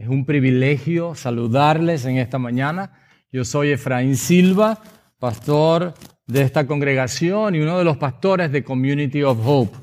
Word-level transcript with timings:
Es 0.00 0.08
un 0.08 0.24
privilegio 0.24 1.14
saludarles 1.14 2.06
en 2.06 2.16
esta 2.16 2.38
mañana. 2.38 2.90
Yo 3.30 3.44
soy 3.44 3.72
Efraín 3.72 4.16
Silva, 4.16 4.80
pastor 5.18 5.92
de 6.26 6.40
esta 6.40 6.66
congregación 6.66 7.54
y 7.54 7.60
uno 7.60 7.76
de 7.76 7.84
los 7.84 7.98
pastores 7.98 8.50
de 8.50 8.64
Community 8.64 9.22
of 9.22 9.38
Hope. 9.44 9.76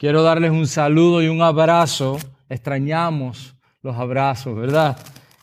Quiero 0.00 0.24
darles 0.24 0.50
un 0.50 0.66
saludo 0.66 1.22
y 1.22 1.28
un 1.28 1.42
abrazo. 1.42 2.18
Extrañamos 2.48 3.54
los 3.82 3.94
abrazos, 3.94 4.56
¿verdad? 4.56 4.98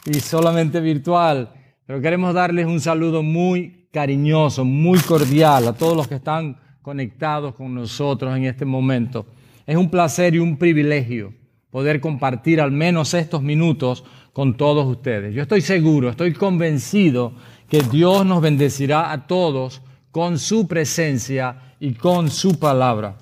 Y 0.05 0.15
solamente 0.15 0.81
virtual. 0.81 1.49
Pero 1.85 2.01
queremos 2.01 2.33
darles 2.33 2.65
un 2.65 2.81
saludo 2.81 3.23
muy 3.23 3.87
cariñoso, 3.93 4.65
muy 4.65 4.99
cordial 4.99 5.65
a 5.65 5.71
todos 5.71 5.95
los 5.95 6.09
que 6.09 6.15
están 6.15 6.57
conectados 6.81 7.55
con 7.55 7.73
nosotros 7.73 8.35
en 8.35 8.43
este 8.43 8.65
momento. 8.65 9.27
Es 9.65 9.77
un 9.77 9.89
placer 9.89 10.35
y 10.35 10.39
un 10.39 10.57
privilegio 10.57 11.36
poder 11.71 11.99
compartir 11.99 12.61
al 12.61 12.71
menos 12.71 13.13
estos 13.13 13.41
minutos 13.41 14.03
con 14.33 14.55
todos 14.55 14.85
ustedes. 14.85 15.33
Yo 15.33 15.41
estoy 15.41 15.61
seguro, 15.61 16.09
estoy 16.09 16.33
convencido 16.33 17.33
que 17.69 17.81
Dios 17.81 18.25
nos 18.25 18.41
bendecirá 18.41 19.11
a 19.11 19.27
todos 19.27 19.81
con 20.11 20.39
su 20.39 20.67
presencia 20.67 21.73
y 21.79 21.93
con 21.93 22.29
su 22.29 22.59
palabra. 22.59 23.17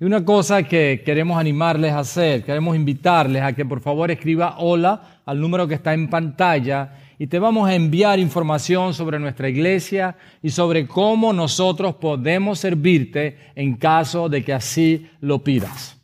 Y 0.00 0.04
una 0.04 0.24
cosa 0.24 0.64
que 0.64 1.02
queremos 1.04 1.38
animarles 1.38 1.92
a 1.92 2.00
hacer, 2.00 2.42
queremos 2.42 2.74
invitarles 2.74 3.42
a 3.42 3.52
que 3.52 3.64
por 3.64 3.80
favor 3.80 4.10
escriba 4.10 4.56
hola 4.58 5.20
al 5.24 5.40
número 5.40 5.68
que 5.68 5.74
está 5.74 5.94
en 5.94 6.10
pantalla 6.10 6.98
y 7.18 7.28
te 7.28 7.38
vamos 7.38 7.68
a 7.68 7.74
enviar 7.76 8.18
información 8.18 8.94
sobre 8.94 9.20
nuestra 9.20 9.48
iglesia 9.48 10.16
y 10.42 10.50
sobre 10.50 10.88
cómo 10.88 11.32
nosotros 11.32 11.94
podemos 11.94 12.58
servirte 12.58 13.36
en 13.54 13.76
caso 13.76 14.28
de 14.28 14.44
que 14.44 14.52
así 14.52 15.06
lo 15.20 15.44
pidas. 15.44 16.01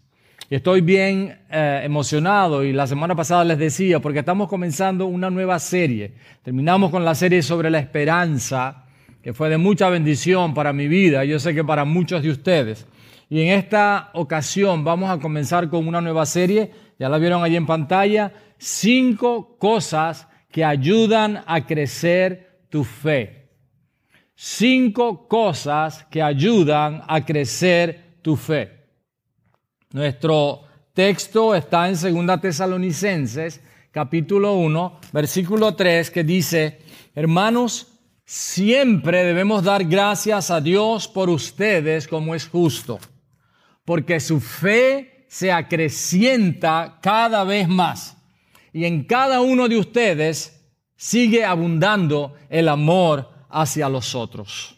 Estoy 0.56 0.80
bien 0.80 1.40
eh, 1.50 1.82
emocionado 1.84 2.64
y 2.64 2.72
la 2.72 2.86
semana 2.86 3.14
pasada 3.14 3.44
les 3.44 3.58
decía 3.58 4.00
porque 4.00 4.20
estamos 4.20 4.48
comenzando 4.48 5.06
una 5.06 5.28
nueva 5.28 5.58
serie. 5.58 6.14
Terminamos 6.42 6.90
con 6.90 7.04
la 7.04 7.14
serie 7.14 7.42
sobre 7.42 7.68
la 7.68 7.78
esperanza, 7.78 8.86
que 9.22 9.34
fue 9.34 9.50
de 9.50 9.58
mucha 9.58 9.90
bendición 9.90 10.54
para 10.54 10.72
mi 10.72 10.88
vida, 10.88 11.24
yo 11.24 11.38
sé 11.38 11.54
que 11.54 11.64
para 11.64 11.84
muchos 11.84 12.22
de 12.22 12.30
ustedes. 12.30 12.86
Y 13.28 13.42
en 13.42 13.48
esta 13.58 14.08
ocasión 14.14 14.84
vamos 14.84 15.10
a 15.10 15.18
comenzar 15.18 15.68
con 15.68 15.86
una 15.86 16.00
nueva 16.00 16.24
serie, 16.24 16.70
ya 16.98 17.10
la 17.10 17.18
vieron 17.18 17.44
allí 17.44 17.56
en 17.56 17.66
pantalla, 17.66 18.32
cinco 18.56 19.58
cosas 19.58 20.28
que 20.50 20.64
ayudan 20.64 21.44
a 21.46 21.66
crecer 21.66 22.62
tu 22.70 22.84
fe. 22.84 23.50
Cinco 24.34 25.28
cosas 25.28 26.04
que 26.04 26.22
ayudan 26.22 27.02
a 27.06 27.24
crecer 27.26 28.18
tu 28.22 28.36
fe. 28.36 28.77
Nuestro 29.92 30.62
texto 30.92 31.54
está 31.54 31.88
en 31.88 32.26
2 32.26 32.40
Tesalonicenses, 32.40 33.60
capítulo 33.90 34.54
1, 34.54 35.00
versículo 35.12 35.74
3, 35.74 36.10
que 36.10 36.24
dice, 36.24 36.80
hermanos, 37.14 37.88
siempre 38.24 39.24
debemos 39.24 39.64
dar 39.64 39.84
gracias 39.84 40.50
a 40.50 40.60
Dios 40.60 41.08
por 41.08 41.30
ustedes 41.30 42.06
como 42.06 42.34
es 42.34 42.46
justo 42.46 42.98
porque 43.88 44.20
su 44.20 44.38
fe 44.38 45.24
se 45.28 45.50
acrecienta 45.50 46.98
cada 47.00 47.42
vez 47.42 47.66
más. 47.66 48.18
Y 48.70 48.84
en 48.84 49.04
cada 49.04 49.40
uno 49.40 49.66
de 49.66 49.78
ustedes 49.78 50.62
sigue 50.94 51.42
abundando 51.42 52.34
el 52.50 52.68
amor 52.68 53.30
hacia 53.48 53.88
los 53.88 54.14
otros. 54.14 54.76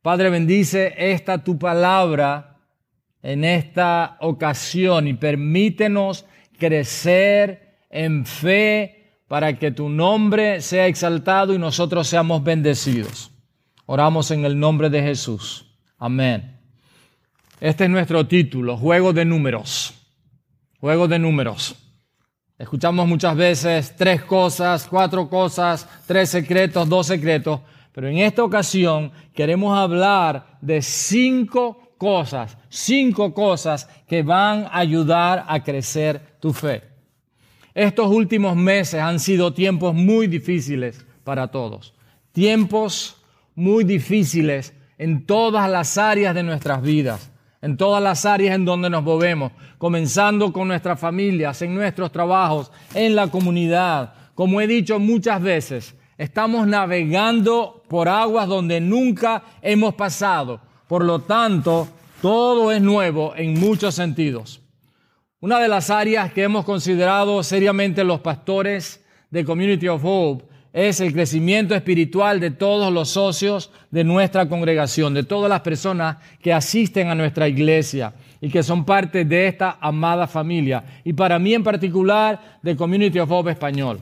Padre, 0.00 0.30
bendice 0.30 0.94
esta 0.96 1.44
tu 1.44 1.58
palabra 1.58 2.47
en 3.22 3.44
esta 3.44 4.16
ocasión 4.20 5.08
y 5.08 5.14
permítenos 5.14 6.26
crecer 6.58 7.76
en 7.90 8.26
fe 8.26 9.20
para 9.28 9.58
que 9.58 9.70
tu 9.70 9.88
nombre 9.88 10.60
sea 10.60 10.86
exaltado 10.86 11.54
y 11.54 11.58
nosotros 11.58 12.08
seamos 12.08 12.42
bendecidos. 12.42 13.30
Oramos 13.86 14.30
en 14.30 14.44
el 14.44 14.58
nombre 14.58 14.90
de 14.90 15.02
Jesús. 15.02 15.66
Amén. 15.98 16.58
Este 17.60 17.84
es 17.84 17.90
nuestro 17.90 18.26
título, 18.26 18.76
Juego 18.76 19.12
de 19.12 19.24
Números. 19.24 19.94
Juego 20.80 21.08
de 21.08 21.18
Números. 21.18 21.74
Escuchamos 22.58 23.06
muchas 23.06 23.36
veces 23.36 23.94
tres 23.96 24.22
cosas, 24.22 24.86
cuatro 24.88 25.28
cosas, 25.28 25.88
tres 26.06 26.28
secretos, 26.28 26.88
dos 26.88 27.06
secretos, 27.06 27.60
pero 27.92 28.08
en 28.08 28.18
esta 28.18 28.42
ocasión 28.42 29.12
queremos 29.34 29.78
hablar 29.78 30.58
de 30.60 30.82
cinco 30.82 31.87
cosas, 31.98 32.56
cinco 32.68 33.34
cosas 33.34 33.88
que 34.06 34.22
van 34.22 34.64
a 34.64 34.78
ayudar 34.78 35.44
a 35.48 35.62
crecer 35.62 36.36
tu 36.40 36.52
fe. 36.52 36.82
Estos 37.74 38.08
últimos 38.08 38.56
meses 38.56 39.00
han 39.00 39.20
sido 39.20 39.52
tiempos 39.52 39.94
muy 39.94 40.26
difíciles 40.26 41.04
para 41.24 41.48
todos, 41.48 41.94
tiempos 42.32 43.20
muy 43.54 43.84
difíciles 43.84 44.72
en 44.96 45.26
todas 45.26 45.70
las 45.70 45.98
áreas 45.98 46.34
de 46.34 46.42
nuestras 46.42 46.80
vidas 46.80 47.30
en 47.60 47.76
todas 47.76 48.02
las 48.02 48.24
áreas 48.24 48.54
en 48.54 48.64
donde 48.64 48.90
nos 48.90 49.02
movemos, 49.02 49.52
comenzando 49.78 50.52
con 50.52 50.68
nuestras 50.68 50.98
familias, 50.98 51.60
en 51.62 51.74
nuestros 51.74 52.12
trabajos, 52.12 52.70
en 52.94 53.16
la 53.16 53.28
comunidad. 53.28 54.14
Como 54.34 54.60
he 54.60 54.66
dicho 54.66 54.98
muchas 54.98 55.42
veces, 55.42 55.94
estamos 56.16 56.66
navegando 56.66 57.82
por 57.88 58.08
aguas 58.08 58.46
donde 58.46 58.80
nunca 58.80 59.42
hemos 59.60 59.94
pasado. 59.94 60.60
Por 60.88 61.04
lo 61.04 61.20
tanto, 61.20 61.86
todo 62.22 62.72
es 62.72 62.80
nuevo 62.80 63.34
en 63.36 63.60
muchos 63.60 63.94
sentidos. 63.94 64.62
Una 65.40 65.60
de 65.60 65.68
las 65.68 65.90
áreas 65.90 66.32
que 66.32 66.42
hemos 66.42 66.64
considerado 66.64 67.42
seriamente 67.42 68.02
los 68.02 68.20
pastores 68.20 69.04
de 69.30 69.44
Community 69.44 69.86
of 69.86 70.02
Hope 70.02 70.44
es 70.72 71.00
el 71.00 71.12
crecimiento 71.12 71.74
espiritual 71.74 72.40
de 72.40 72.50
todos 72.50 72.92
los 72.92 73.10
socios 73.10 73.70
de 73.90 74.02
nuestra 74.02 74.48
congregación, 74.48 75.12
de 75.12 75.24
todas 75.24 75.50
las 75.50 75.60
personas 75.60 76.16
que 76.40 76.52
asisten 76.52 77.08
a 77.08 77.14
nuestra 77.14 77.48
iglesia 77.48 78.14
y 78.40 78.48
que 78.48 78.62
son 78.62 78.84
parte 78.84 79.24
de 79.24 79.46
esta 79.46 79.76
amada 79.80 80.26
familia. 80.26 80.84
Y 81.04 81.12
para 81.12 81.38
mí 81.38 81.52
en 81.54 81.64
particular, 81.64 82.58
de 82.62 82.76
Community 82.76 83.18
of 83.18 83.30
Hope 83.30 83.50
Español. 83.50 84.00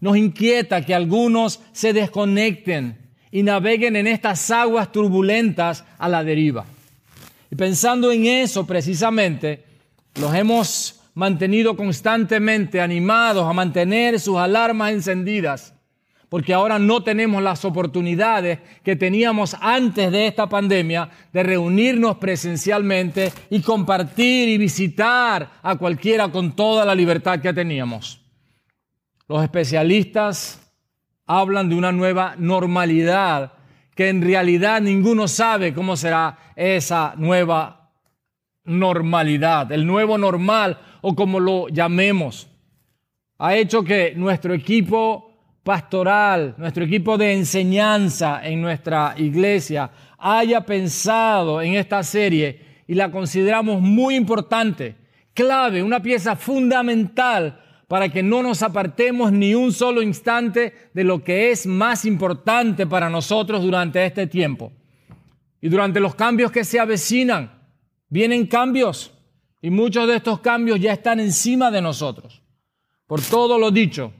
Nos 0.00 0.16
inquieta 0.16 0.84
que 0.84 0.94
algunos 0.94 1.60
se 1.72 1.92
desconecten 1.92 3.07
y 3.30 3.42
naveguen 3.42 3.96
en 3.96 4.06
estas 4.06 4.50
aguas 4.50 4.90
turbulentas 4.92 5.84
a 5.98 6.08
la 6.08 6.24
deriva. 6.24 6.64
Y 7.50 7.56
pensando 7.56 8.12
en 8.12 8.26
eso 8.26 8.66
precisamente, 8.66 9.64
los 10.16 10.34
hemos 10.34 11.00
mantenido 11.14 11.76
constantemente 11.76 12.80
animados 12.80 13.44
a 13.44 13.52
mantener 13.52 14.20
sus 14.20 14.36
alarmas 14.36 14.92
encendidas 14.92 15.74
porque 16.28 16.52
ahora 16.52 16.78
no 16.78 17.02
tenemos 17.02 17.42
las 17.42 17.64
oportunidades 17.64 18.58
que 18.82 18.96
teníamos 18.96 19.56
antes 19.60 20.12
de 20.12 20.26
esta 20.26 20.46
pandemia 20.48 21.08
de 21.32 21.42
reunirnos 21.42 22.18
presencialmente 22.18 23.32
y 23.50 23.60
compartir 23.60 24.48
y 24.48 24.58
visitar 24.58 25.50
a 25.62 25.76
cualquiera 25.76 26.28
con 26.28 26.54
toda 26.54 26.84
la 26.84 26.94
libertad 26.94 27.40
que 27.40 27.54
teníamos. 27.54 28.20
Los 29.26 29.42
especialistas 29.42 30.60
hablan 31.28 31.68
de 31.68 31.76
una 31.76 31.92
nueva 31.92 32.34
normalidad 32.38 33.52
que 33.94 34.08
en 34.08 34.22
realidad 34.22 34.80
ninguno 34.80 35.28
sabe 35.28 35.74
cómo 35.74 35.96
será 35.96 36.38
esa 36.56 37.14
nueva 37.16 37.90
normalidad, 38.64 39.70
el 39.70 39.86
nuevo 39.86 40.16
normal 40.18 40.78
o 41.02 41.14
como 41.14 41.38
lo 41.38 41.68
llamemos. 41.68 42.48
Ha 43.38 43.56
hecho 43.56 43.84
que 43.84 44.14
nuestro 44.16 44.54
equipo 44.54 45.60
pastoral, 45.62 46.54
nuestro 46.56 46.84
equipo 46.84 47.18
de 47.18 47.34
enseñanza 47.34 48.40
en 48.42 48.62
nuestra 48.62 49.14
iglesia 49.18 49.90
haya 50.16 50.62
pensado 50.62 51.60
en 51.60 51.74
esta 51.74 52.02
serie 52.02 52.82
y 52.86 52.94
la 52.94 53.10
consideramos 53.10 53.80
muy 53.80 54.16
importante, 54.16 54.96
clave, 55.34 55.82
una 55.82 56.00
pieza 56.00 56.36
fundamental 56.36 57.60
para 57.88 58.10
que 58.10 58.22
no 58.22 58.42
nos 58.42 58.62
apartemos 58.62 59.32
ni 59.32 59.54
un 59.54 59.72
solo 59.72 60.02
instante 60.02 60.90
de 60.92 61.04
lo 61.04 61.24
que 61.24 61.50
es 61.50 61.66
más 61.66 62.04
importante 62.04 62.86
para 62.86 63.08
nosotros 63.08 63.62
durante 63.62 64.04
este 64.04 64.26
tiempo. 64.26 64.72
Y 65.60 65.70
durante 65.70 65.98
los 65.98 66.14
cambios 66.14 66.52
que 66.52 66.64
se 66.64 66.78
avecinan, 66.78 67.50
vienen 68.10 68.46
cambios 68.46 69.12
y 69.62 69.70
muchos 69.70 70.06
de 70.06 70.16
estos 70.16 70.40
cambios 70.40 70.78
ya 70.78 70.92
están 70.92 71.18
encima 71.18 71.70
de 71.70 71.82
nosotros. 71.82 72.42
por 73.06 73.22
todo 73.22 73.58
lo 73.58 73.70
dicho, 73.70 74.12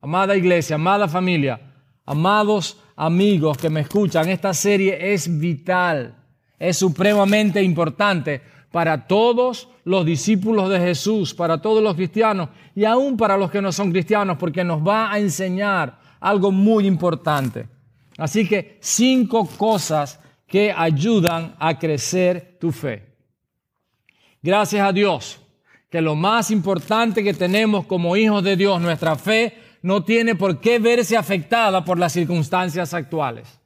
amada 0.00 0.36
iglesia, 0.36 0.74
amada 0.74 1.06
familia, 1.06 1.60
amados 2.04 2.76
amigos 2.96 3.56
que 3.56 3.70
me 3.70 3.82
escuchan, 3.82 4.28
esta 4.28 4.52
serie 4.52 5.12
es 5.12 5.38
vital, 5.38 6.16
es 6.58 6.76
supremamente 6.76 7.62
importante 7.62 8.42
para 8.70 9.06
todos 9.06 9.68
los 9.84 10.04
discípulos 10.04 10.68
de 10.68 10.80
Jesús, 10.80 11.32
para 11.32 11.60
todos 11.60 11.82
los 11.82 11.94
cristianos 11.94 12.48
y 12.74 12.84
aún 12.84 13.16
para 13.16 13.36
los 13.36 13.50
que 13.50 13.62
no 13.62 13.72
son 13.72 13.90
cristianos, 13.90 14.36
porque 14.38 14.64
nos 14.64 14.86
va 14.86 15.12
a 15.12 15.18
enseñar 15.18 15.98
algo 16.20 16.50
muy 16.50 16.86
importante. 16.86 17.68
Así 18.18 18.48
que 18.48 18.78
cinco 18.80 19.46
cosas 19.56 20.20
que 20.46 20.72
ayudan 20.76 21.54
a 21.58 21.78
crecer 21.78 22.56
tu 22.60 22.72
fe. 22.72 23.06
Gracias 24.42 24.86
a 24.86 24.92
Dios 24.92 25.40
que 25.90 26.00
lo 26.00 26.14
más 26.14 26.50
importante 26.50 27.22
que 27.22 27.34
tenemos 27.34 27.86
como 27.86 28.16
hijos 28.16 28.42
de 28.42 28.56
Dios, 28.56 28.80
nuestra 28.80 29.16
fe, 29.16 29.56
no 29.82 30.02
tiene 30.02 30.34
por 30.34 30.60
qué 30.60 30.78
verse 30.78 31.16
afectada 31.16 31.84
por 31.84 31.98
las 31.98 32.12
circunstancias 32.12 32.92
actuales. 32.92 33.60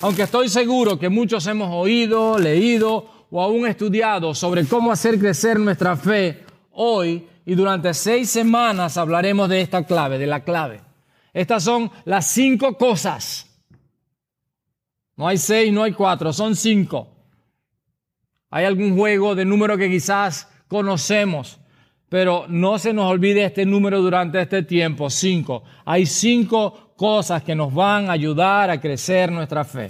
Aunque 0.00 0.22
estoy 0.22 0.48
seguro 0.48 0.98
que 0.98 1.08
muchos 1.08 1.46
hemos 1.46 1.70
oído, 1.72 2.38
leído 2.38 3.06
o 3.30 3.40
aún 3.40 3.66
estudiado 3.66 4.34
sobre 4.34 4.66
cómo 4.66 4.92
hacer 4.92 5.18
crecer 5.18 5.58
nuestra 5.58 5.96
fe, 5.96 6.44
hoy 6.72 7.26
y 7.46 7.54
durante 7.54 7.92
seis 7.94 8.30
semanas 8.30 8.96
hablaremos 8.96 9.48
de 9.48 9.60
esta 9.60 9.84
clave, 9.84 10.18
de 10.18 10.26
la 10.26 10.44
clave. 10.44 10.80
Estas 11.32 11.64
son 11.64 11.90
las 12.04 12.26
cinco 12.28 12.78
cosas. 12.78 13.46
No 15.16 15.28
hay 15.28 15.38
seis, 15.38 15.72
no 15.72 15.82
hay 15.82 15.92
cuatro, 15.92 16.32
son 16.32 16.56
cinco. 16.56 17.08
Hay 18.50 18.64
algún 18.64 18.96
juego 18.96 19.34
de 19.34 19.44
número 19.44 19.76
que 19.76 19.90
quizás 19.90 20.48
conocemos, 20.68 21.58
pero 22.08 22.46
no 22.48 22.78
se 22.78 22.92
nos 22.92 23.06
olvide 23.06 23.44
este 23.44 23.66
número 23.66 24.00
durante 24.00 24.40
este 24.40 24.62
tiempo, 24.62 25.10
cinco. 25.10 25.64
Hay 25.84 26.06
cinco 26.06 26.94
cosas 26.96 27.42
que 27.42 27.54
nos 27.54 27.74
van 27.74 28.08
a 28.08 28.12
ayudar 28.12 28.70
a 28.70 28.80
crecer 28.80 29.30
nuestra 29.32 29.64
fe. 29.64 29.88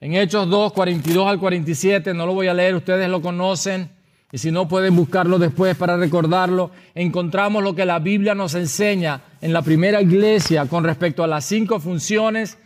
En 0.00 0.14
Hechos 0.14 0.48
2, 0.48 0.72
42 0.72 1.26
al 1.26 1.40
47, 1.40 2.14
no 2.14 2.26
lo 2.26 2.34
voy 2.34 2.46
a 2.46 2.54
leer, 2.54 2.76
ustedes 2.76 3.08
lo 3.08 3.20
conocen, 3.20 3.90
y 4.30 4.38
si 4.38 4.52
no 4.52 4.68
pueden 4.68 4.94
buscarlo 4.94 5.38
después 5.38 5.76
para 5.76 5.96
recordarlo, 5.96 6.70
encontramos 6.94 7.64
lo 7.64 7.74
que 7.74 7.86
la 7.86 7.98
Biblia 7.98 8.34
nos 8.34 8.54
enseña 8.54 9.22
en 9.40 9.52
la 9.52 9.62
primera 9.62 10.02
iglesia 10.02 10.66
con 10.66 10.84
respecto 10.84 11.24
a 11.24 11.26
las 11.26 11.46
cinco 11.46 11.80
funciones, 11.80 12.58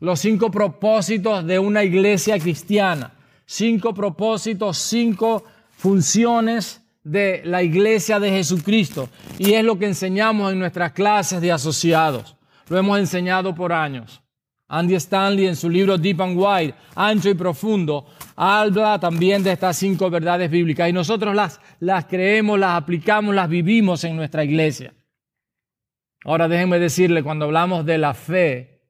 los 0.00 0.18
cinco 0.18 0.50
propósitos 0.50 1.46
de 1.46 1.58
una 1.58 1.84
iglesia 1.84 2.38
cristiana. 2.38 3.12
Cinco 3.46 3.94
propósitos, 3.94 4.76
cinco 4.78 5.44
funciones 5.76 6.82
de 7.04 7.40
la 7.44 7.62
iglesia 7.62 8.18
de 8.18 8.30
Jesucristo. 8.32 9.08
Y 9.38 9.52
es 9.52 9.64
lo 9.64 9.78
que 9.78 9.86
enseñamos 9.86 10.52
en 10.52 10.58
nuestras 10.58 10.90
clases 10.90 11.40
de 11.40 11.52
asociados. 11.52 12.36
Lo 12.68 12.76
hemos 12.76 12.98
enseñado 12.98 13.54
por 13.54 13.72
años. 13.72 14.20
Andy 14.68 14.94
Stanley 14.96 15.46
en 15.46 15.56
su 15.56 15.70
libro 15.70 15.96
Deep 15.96 16.20
and 16.20 16.36
Wide, 16.36 16.74
ancho 16.94 17.30
y 17.30 17.34
profundo, 17.34 18.06
habla 18.34 18.98
también 18.98 19.42
de 19.42 19.52
estas 19.52 19.76
cinco 19.76 20.10
verdades 20.10 20.50
bíblicas. 20.50 20.88
Y 20.88 20.92
nosotros 20.92 21.34
las, 21.34 21.60
las 21.78 22.06
creemos, 22.06 22.58
las 22.58 22.80
aplicamos, 22.82 23.34
las 23.34 23.48
vivimos 23.48 24.02
en 24.04 24.16
nuestra 24.16 24.44
iglesia. 24.44 24.92
Ahora 26.24 26.48
déjenme 26.48 26.80
decirle, 26.80 27.22
cuando 27.22 27.44
hablamos 27.44 27.86
de 27.86 27.98
la 27.98 28.12
fe, 28.12 28.82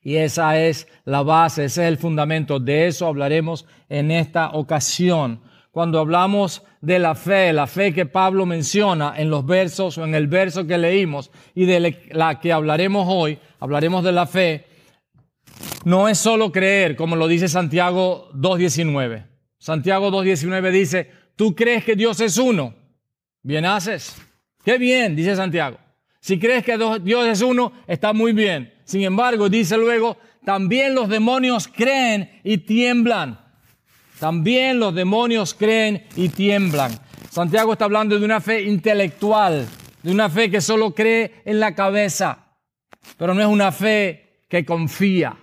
y 0.00 0.16
esa 0.16 0.58
es 0.58 0.88
la 1.04 1.22
base, 1.22 1.66
ese 1.66 1.82
es 1.82 1.88
el 1.88 1.96
fundamento, 1.96 2.58
de 2.58 2.88
eso 2.88 3.06
hablaremos 3.06 3.66
en 3.88 4.10
esta 4.10 4.50
ocasión 4.50 5.40
cuando 5.72 5.98
hablamos 5.98 6.62
de 6.82 6.98
la 6.98 7.14
fe, 7.14 7.52
la 7.52 7.66
fe 7.66 7.94
que 7.94 8.04
Pablo 8.04 8.44
menciona 8.44 9.14
en 9.16 9.30
los 9.30 9.44
versos 9.44 9.96
o 9.96 10.04
en 10.04 10.14
el 10.14 10.26
verso 10.26 10.66
que 10.66 10.76
leímos 10.76 11.30
y 11.54 11.64
de 11.64 12.08
la 12.10 12.38
que 12.38 12.52
hablaremos 12.52 13.06
hoy, 13.08 13.38
hablaremos 13.58 14.04
de 14.04 14.12
la 14.12 14.26
fe, 14.26 14.66
no 15.84 16.08
es 16.08 16.18
solo 16.18 16.52
creer, 16.52 16.94
como 16.94 17.16
lo 17.16 17.26
dice 17.26 17.48
Santiago 17.48 18.30
2.19. 18.34 19.26
Santiago 19.58 20.10
2.19 20.10 20.70
dice, 20.70 21.10
tú 21.36 21.54
crees 21.54 21.84
que 21.84 21.96
Dios 21.96 22.20
es 22.20 22.36
uno, 22.36 22.74
bien 23.42 23.64
haces. 23.64 24.14
Qué 24.62 24.76
bien, 24.76 25.16
dice 25.16 25.34
Santiago. 25.34 25.78
Si 26.20 26.38
crees 26.38 26.64
que 26.64 26.78
Dios 27.02 27.26
es 27.26 27.40
uno, 27.40 27.72
está 27.86 28.12
muy 28.12 28.32
bien. 28.32 28.74
Sin 28.84 29.02
embargo, 29.02 29.48
dice 29.48 29.76
luego, 29.78 30.18
también 30.44 30.94
los 30.94 31.08
demonios 31.08 31.66
creen 31.66 32.40
y 32.44 32.58
tiemblan. 32.58 33.40
También 34.22 34.78
los 34.78 34.94
demonios 34.94 35.52
creen 35.52 36.06
y 36.14 36.28
tiemblan. 36.28 36.92
Santiago 37.28 37.72
está 37.72 37.86
hablando 37.86 38.16
de 38.16 38.24
una 38.24 38.40
fe 38.40 38.62
intelectual, 38.62 39.66
de 40.00 40.12
una 40.12 40.30
fe 40.30 40.48
que 40.48 40.60
solo 40.60 40.94
cree 40.94 41.42
en 41.44 41.58
la 41.58 41.74
cabeza, 41.74 42.38
pero 43.16 43.34
no 43.34 43.40
es 43.40 43.48
una 43.48 43.72
fe 43.72 44.44
que 44.48 44.64
confía. 44.64 45.36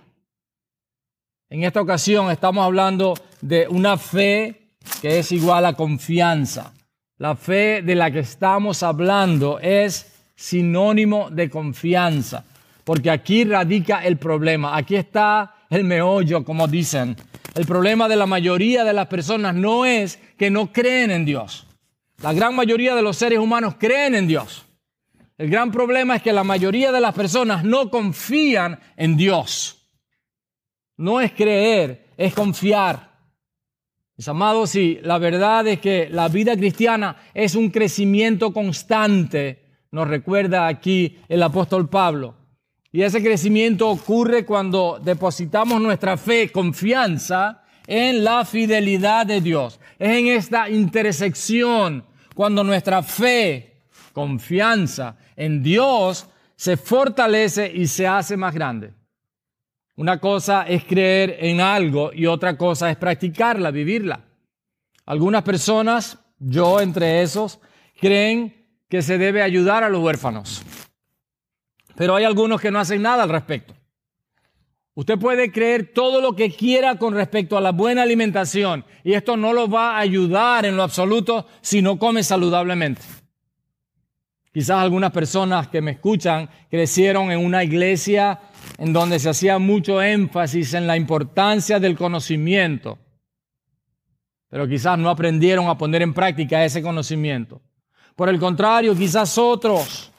En 1.50 1.62
esta 1.62 1.82
ocasión 1.82 2.30
estamos 2.30 2.64
hablando 2.64 3.12
de 3.42 3.68
una 3.68 3.98
fe 3.98 4.70
que 5.02 5.18
es 5.18 5.30
igual 5.30 5.66
a 5.66 5.74
confianza. 5.74 6.72
La 7.18 7.36
fe 7.36 7.82
de 7.82 7.94
la 7.94 8.10
que 8.10 8.20
estamos 8.20 8.82
hablando 8.82 9.58
es 9.60 10.10
sinónimo 10.34 11.28
de 11.28 11.50
confianza, 11.50 12.46
porque 12.84 13.10
aquí 13.10 13.44
radica 13.44 14.06
el 14.06 14.16
problema, 14.16 14.74
aquí 14.74 14.96
está 14.96 15.56
el 15.68 15.84
meollo, 15.84 16.42
como 16.46 16.66
dicen. 16.66 17.14
El 17.54 17.66
problema 17.66 18.08
de 18.08 18.16
la 18.16 18.26
mayoría 18.26 18.84
de 18.84 18.92
las 18.92 19.08
personas 19.08 19.54
no 19.54 19.84
es 19.84 20.18
que 20.36 20.50
no 20.50 20.72
creen 20.72 21.10
en 21.10 21.24
Dios. 21.24 21.66
La 22.22 22.32
gran 22.32 22.54
mayoría 22.54 22.94
de 22.94 23.02
los 23.02 23.16
seres 23.16 23.38
humanos 23.38 23.74
creen 23.78 24.14
en 24.14 24.26
Dios. 24.26 24.66
El 25.36 25.50
gran 25.50 25.72
problema 25.72 26.16
es 26.16 26.22
que 26.22 26.32
la 26.32 26.44
mayoría 26.44 26.92
de 26.92 27.00
las 27.00 27.14
personas 27.14 27.64
no 27.64 27.90
confían 27.90 28.78
en 28.96 29.16
Dios. 29.16 29.88
No 30.98 31.20
es 31.20 31.32
creer, 31.32 32.10
es 32.16 32.34
confiar. 32.34 33.10
Mis 34.18 34.28
amados, 34.28 34.68
sí, 34.68 34.98
la 35.02 35.16
verdad 35.16 35.66
es 35.66 35.80
que 35.80 36.10
la 36.10 36.28
vida 36.28 36.54
cristiana 36.54 37.16
es 37.32 37.54
un 37.54 37.70
crecimiento 37.70 38.52
constante, 38.52 39.64
nos 39.90 40.06
recuerda 40.06 40.66
aquí 40.66 41.16
el 41.26 41.42
apóstol 41.42 41.88
Pablo. 41.88 42.39
Y 42.92 43.02
ese 43.02 43.22
crecimiento 43.22 43.88
ocurre 43.88 44.44
cuando 44.44 45.00
depositamos 45.02 45.80
nuestra 45.80 46.16
fe, 46.16 46.50
confianza 46.50 47.62
en 47.86 48.24
la 48.24 48.44
fidelidad 48.44 49.26
de 49.26 49.40
Dios. 49.40 49.78
Es 49.98 50.16
en 50.16 50.26
esta 50.26 50.68
intersección 50.68 52.04
cuando 52.34 52.64
nuestra 52.64 53.02
fe, 53.02 53.82
confianza 54.12 55.16
en 55.36 55.62
Dios 55.62 56.26
se 56.56 56.76
fortalece 56.76 57.70
y 57.72 57.86
se 57.86 58.06
hace 58.06 58.36
más 58.36 58.54
grande. 58.54 58.92
Una 59.96 60.18
cosa 60.18 60.62
es 60.66 60.84
creer 60.84 61.36
en 61.40 61.60
algo 61.60 62.10
y 62.12 62.26
otra 62.26 62.56
cosa 62.56 62.90
es 62.90 62.96
practicarla, 62.96 63.70
vivirla. 63.70 64.24
Algunas 65.06 65.42
personas, 65.42 66.18
yo 66.38 66.80
entre 66.80 67.22
esos, 67.22 67.60
creen 68.00 68.66
que 68.88 69.02
se 69.02 69.18
debe 69.18 69.42
ayudar 69.42 69.84
a 69.84 69.88
los 69.88 70.02
huérfanos. 70.02 70.62
Pero 72.00 72.16
hay 72.16 72.24
algunos 72.24 72.62
que 72.62 72.70
no 72.70 72.78
hacen 72.78 73.02
nada 73.02 73.24
al 73.24 73.28
respecto. 73.28 73.74
Usted 74.94 75.18
puede 75.18 75.52
creer 75.52 75.92
todo 75.92 76.22
lo 76.22 76.34
que 76.34 76.50
quiera 76.50 76.94
con 76.94 77.12
respecto 77.12 77.58
a 77.58 77.60
la 77.60 77.72
buena 77.72 78.00
alimentación 78.00 78.86
y 79.04 79.12
esto 79.12 79.36
no 79.36 79.52
lo 79.52 79.68
va 79.68 79.96
a 79.96 79.98
ayudar 79.98 80.64
en 80.64 80.78
lo 80.78 80.82
absoluto 80.82 81.46
si 81.60 81.82
no 81.82 81.98
come 81.98 82.22
saludablemente. 82.22 83.02
Quizás 84.50 84.78
algunas 84.78 85.10
personas 85.10 85.68
que 85.68 85.82
me 85.82 85.90
escuchan 85.90 86.48
crecieron 86.70 87.30
en 87.32 87.44
una 87.44 87.62
iglesia 87.64 88.40
en 88.78 88.94
donde 88.94 89.18
se 89.18 89.28
hacía 89.28 89.58
mucho 89.58 90.00
énfasis 90.00 90.72
en 90.72 90.86
la 90.86 90.96
importancia 90.96 91.78
del 91.78 91.98
conocimiento, 91.98 92.98
pero 94.48 94.66
quizás 94.66 94.98
no 94.98 95.10
aprendieron 95.10 95.68
a 95.68 95.76
poner 95.76 96.00
en 96.00 96.14
práctica 96.14 96.64
ese 96.64 96.80
conocimiento. 96.80 97.60
Por 98.16 98.30
el 98.30 98.38
contrario, 98.38 98.96
quizás 98.96 99.36
otros 99.36 100.10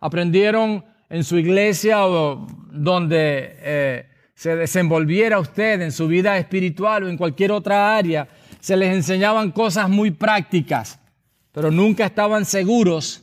aprendieron 0.00 0.95
en 1.08 1.24
su 1.24 1.38
iglesia 1.38 2.06
o 2.06 2.46
donde 2.70 3.56
eh, 3.60 4.06
se 4.34 4.56
desenvolviera 4.56 5.38
usted 5.40 5.80
en 5.80 5.92
su 5.92 6.08
vida 6.08 6.36
espiritual 6.36 7.04
o 7.04 7.08
en 7.08 7.16
cualquier 7.16 7.52
otra 7.52 7.96
área, 7.96 8.28
se 8.60 8.76
les 8.76 8.92
enseñaban 8.92 9.52
cosas 9.52 9.88
muy 9.88 10.10
prácticas, 10.10 10.98
pero 11.52 11.70
nunca 11.70 12.04
estaban 12.04 12.44
seguros 12.44 13.22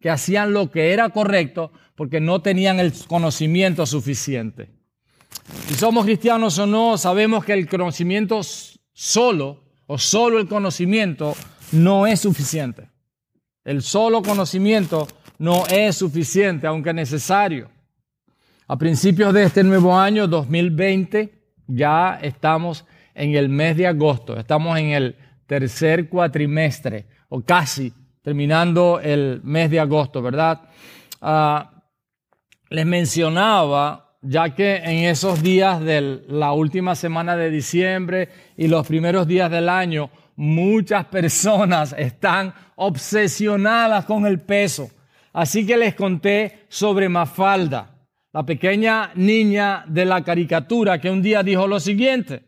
que 0.00 0.10
hacían 0.10 0.52
lo 0.52 0.70
que 0.70 0.92
era 0.92 1.10
correcto 1.10 1.72
porque 1.94 2.20
no 2.20 2.40
tenían 2.40 2.78
el 2.78 2.92
conocimiento 3.06 3.86
suficiente. 3.86 4.70
Si 5.68 5.74
somos 5.74 6.04
cristianos 6.04 6.58
o 6.58 6.66
no, 6.66 6.98
sabemos 6.98 7.44
que 7.44 7.52
el 7.52 7.68
conocimiento 7.68 8.40
solo 8.92 9.62
o 9.86 9.98
solo 9.98 10.38
el 10.38 10.48
conocimiento 10.48 11.34
no 11.72 12.06
es 12.06 12.20
suficiente. 12.20 12.88
El 13.64 13.82
solo 13.82 14.22
conocimiento 14.22 15.08
no 15.38 15.66
es 15.66 15.96
suficiente, 15.96 16.66
aunque 16.66 16.92
necesario. 16.92 17.70
A 18.68 18.76
principios 18.76 19.32
de 19.32 19.44
este 19.44 19.62
nuevo 19.62 19.96
año 19.96 20.26
2020 20.26 21.32
ya 21.68 22.18
estamos 22.20 22.84
en 23.14 23.34
el 23.34 23.48
mes 23.48 23.76
de 23.76 23.86
agosto, 23.86 24.36
estamos 24.36 24.78
en 24.78 24.90
el 24.90 25.16
tercer 25.46 26.08
cuatrimestre 26.08 27.06
o 27.28 27.40
casi 27.40 27.92
terminando 28.22 29.00
el 29.00 29.40
mes 29.44 29.70
de 29.70 29.80
agosto, 29.80 30.20
¿verdad? 30.20 30.62
Ah, 31.20 31.70
les 32.68 32.84
mencionaba, 32.84 34.16
ya 34.20 34.54
que 34.54 34.76
en 34.76 35.04
esos 35.04 35.42
días 35.42 35.80
de 35.80 36.24
la 36.28 36.52
última 36.52 36.96
semana 36.96 37.36
de 37.36 37.50
diciembre 37.50 38.28
y 38.56 38.66
los 38.66 38.86
primeros 38.86 39.28
días 39.28 39.50
del 39.50 39.68
año, 39.68 40.10
muchas 40.34 41.04
personas 41.06 41.94
están 41.96 42.52
obsesionadas 42.74 44.04
con 44.04 44.26
el 44.26 44.40
peso. 44.40 44.90
Así 45.36 45.66
que 45.66 45.76
les 45.76 45.94
conté 45.94 46.64
sobre 46.70 47.10
Mafalda, 47.10 48.08
la 48.32 48.46
pequeña 48.46 49.12
niña 49.16 49.84
de 49.86 50.06
la 50.06 50.24
caricatura 50.24 50.98
que 50.98 51.10
un 51.10 51.20
día 51.20 51.42
dijo 51.42 51.66
lo 51.66 51.78
siguiente. 51.78 52.42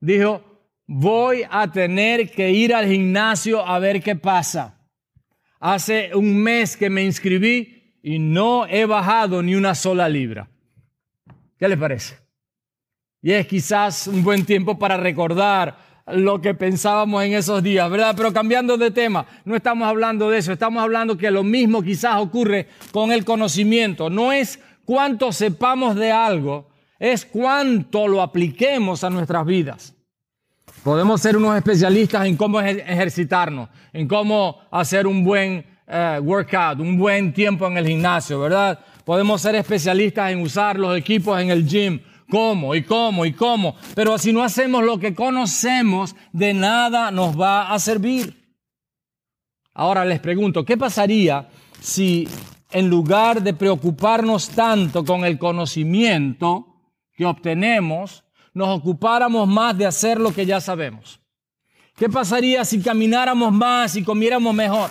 Dijo, 0.00 0.42
voy 0.86 1.42
a 1.50 1.70
tener 1.70 2.30
que 2.30 2.50
ir 2.50 2.74
al 2.74 2.88
gimnasio 2.88 3.60
a 3.60 3.78
ver 3.78 4.02
qué 4.02 4.16
pasa. 4.16 4.88
Hace 5.60 6.14
un 6.14 6.34
mes 6.42 6.78
que 6.78 6.88
me 6.88 7.04
inscribí 7.04 7.98
y 8.02 8.18
no 8.18 8.66
he 8.66 8.86
bajado 8.86 9.42
ni 9.42 9.54
una 9.54 9.74
sola 9.74 10.08
libra. 10.08 10.48
¿Qué 11.58 11.68
les 11.68 11.76
parece? 11.76 12.16
Y 13.20 13.32
es 13.32 13.46
quizás 13.46 14.06
un 14.06 14.24
buen 14.24 14.46
tiempo 14.46 14.78
para 14.78 14.96
recordar 14.96 15.76
lo 16.12 16.40
que 16.40 16.54
pensábamos 16.54 17.24
en 17.24 17.34
esos 17.34 17.62
días, 17.62 17.90
¿verdad? 17.90 18.14
Pero 18.16 18.32
cambiando 18.32 18.76
de 18.76 18.90
tema, 18.90 19.26
no 19.44 19.56
estamos 19.56 19.88
hablando 19.88 20.30
de 20.30 20.38
eso, 20.38 20.52
estamos 20.52 20.82
hablando 20.82 21.16
que 21.16 21.30
lo 21.30 21.42
mismo 21.42 21.82
quizás 21.82 22.16
ocurre 22.16 22.68
con 22.92 23.12
el 23.12 23.24
conocimiento. 23.24 24.10
No 24.10 24.32
es 24.32 24.60
cuánto 24.84 25.32
sepamos 25.32 25.96
de 25.96 26.10
algo, 26.12 26.68
es 26.98 27.24
cuánto 27.24 28.08
lo 28.08 28.22
apliquemos 28.22 29.04
a 29.04 29.10
nuestras 29.10 29.44
vidas. 29.46 29.94
Podemos 30.82 31.20
ser 31.20 31.36
unos 31.36 31.56
especialistas 31.56 32.26
en 32.26 32.36
cómo 32.36 32.60
ejercitarnos, 32.60 33.68
en 33.92 34.06
cómo 34.08 34.60
hacer 34.70 35.06
un 35.06 35.24
buen 35.24 35.66
eh, 35.86 36.20
workout, 36.22 36.78
un 36.80 36.96
buen 36.96 37.32
tiempo 37.32 37.66
en 37.66 37.76
el 37.76 37.86
gimnasio, 37.86 38.40
¿verdad? 38.40 38.78
Podemos 39.04 39.40
ser 39.40 39.54
especialistas 39.54 40.30
en 40.30 40.40
usar 40.40 40.78
los 40.78 40.96
equipos 40.96 41.40
en 41.40 41.50
el 41.50 41.66
gym, 41.66 42.00
cómo 42.28 42.74
y 42.74 42.82
cómo 42.82 43.26
y 43.26 43.32
cómo. 43.32 43.76
Pero 43.94 44.18
si 44.18 44.32
no 44.32 44.42
hacemos 44.42 44.84
lo 44.84 44.98
que 44.98 45.14
conocemos, 45.14 46.14
de 46.32 46.54
nada 46.54 47.10
nos 47.10 47.38
va 47.38 47.72
a 47.72 47.78
servir. 47.78 48.38
Ahora 49.74 50.04
les 50.04 50.20
pregunto, 50.20 50.64
¿qué 50.64 50.76
pasaría 50.76 51.48
si 51.80 52.28
en 52.70 52.88
lugar 52.88 53.42
de 53.42 53.54
preocuparnos 53.54 54.50
tanto 54.50 55.04
con 55.04 55.24
el 55.24 55.38
conocimiento 55.38 56.66
que 57.14 57.24
obtenemos, 57.24 58.24
nos 58.54 58.76
ocupáramos 58.76 59.46
más 59.46 59.78
de 59.78 59.86
hacer 59.86 60.20
lo 60.20 60.32
que 60.32 60.46
ya 60.46 60.60
sabemos? 60.60 61.20
¿Qué 61.96 62.08
pasaría 62.08 62.64
si 62.64 62.80
camináramos 62.80 63.52
más 63.52 63.96
y 63.96 64.04
comiéramos 64.04 64.54
mejor? 64.54 64.90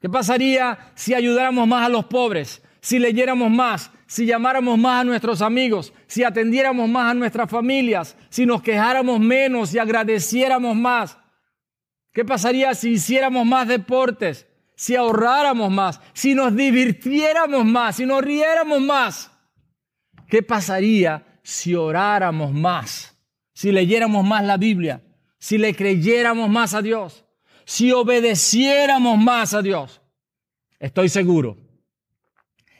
¿Qué 0.00 0.08
pasaría 0.08 0.78
si 0.94 1.14
ayudáramos 1.14 1.66
más 1.66 1.86
a 1.86 1.88
los 1.88 2.04
pobres? 2.04 2.62
Si 2.80 2.98
leyéramos 2.98 3.50
más, 3.50 3.90
si 4.08 4.26
llamáramos 4.26 4.76
más 4.76 5.02
a 5.02 5.04
nuestros 5.04 5.40
amigos, 5.42 5.92
si 6.08 6.24
atendiéramos 6.24 6.88
más 6.88 7.12
a 7.12 7.14
nuestras 7.14 7.48
familias, 7.48 8.16
si 8.30 8.44
nos 8.46 8.62
quejáramos 8.62 9.20
menos 9.20 9.72
y 9.72 9.78
agradeciéramos 9.78 10.74
más. 10.74 11.16
¿Qué 12.12 12.24
pasaría 12.24 12.74
si 12.74 12.92
hiciéramos 12.92 13.46
más 13.46 13.68
deportes, 13.68 14.48
si 14.74 14.96
ahorráramos 14.96 15.70
más, 15.70 16.00
si 16.14 16.34
nos 16.34 16.56
divirtiéramos 16.56 17.64
más, 17.64 17.96
si 17.96 18.06
nos 18.06 18.24
riéramos 18.24 18.80
más? 18.80 19.30
¿Qué 20.26 20.42
pasaría 20.42 21.40
si 21.42 21.74
oráramos 21.74 22.52
más, 22.52 23.16
si 23.54 23.72
leyéramos 23.72 24.26
más 24.26 24.44
la 24.44 24.56
Biblia, 24.56 25.02
si 25.38 25.58
le 25.58 25.74
creyéramos 25.74 26.50
más 26.50 26.74
a 26.74 26.82
Dios, 26.82 27.24
si 27.64 27.92
obedeciéramos 27.92 29.18
más 29.18 29.54
a 29.54 29.62
Dios. 29.62 30.00
Estoy 30.78 31.08
seguro 31.08 31.58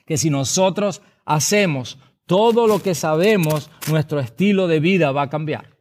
que 0.07 0.17
si 0.17 0.31
nosotros 0.31 1.03
hacemos 1.29 1.99
todo 2.27 2.67
lo 2.67 2.83
que 2.83 2.95
sabemos, 2.95 3.71
nuestro 3.89 4.21
estilo 4.21 4.67
de 4.67 4.81
vida 4.81 5.13
va 5.13 5.23
a 5.23 5.31
cambiar. 5.31 5.77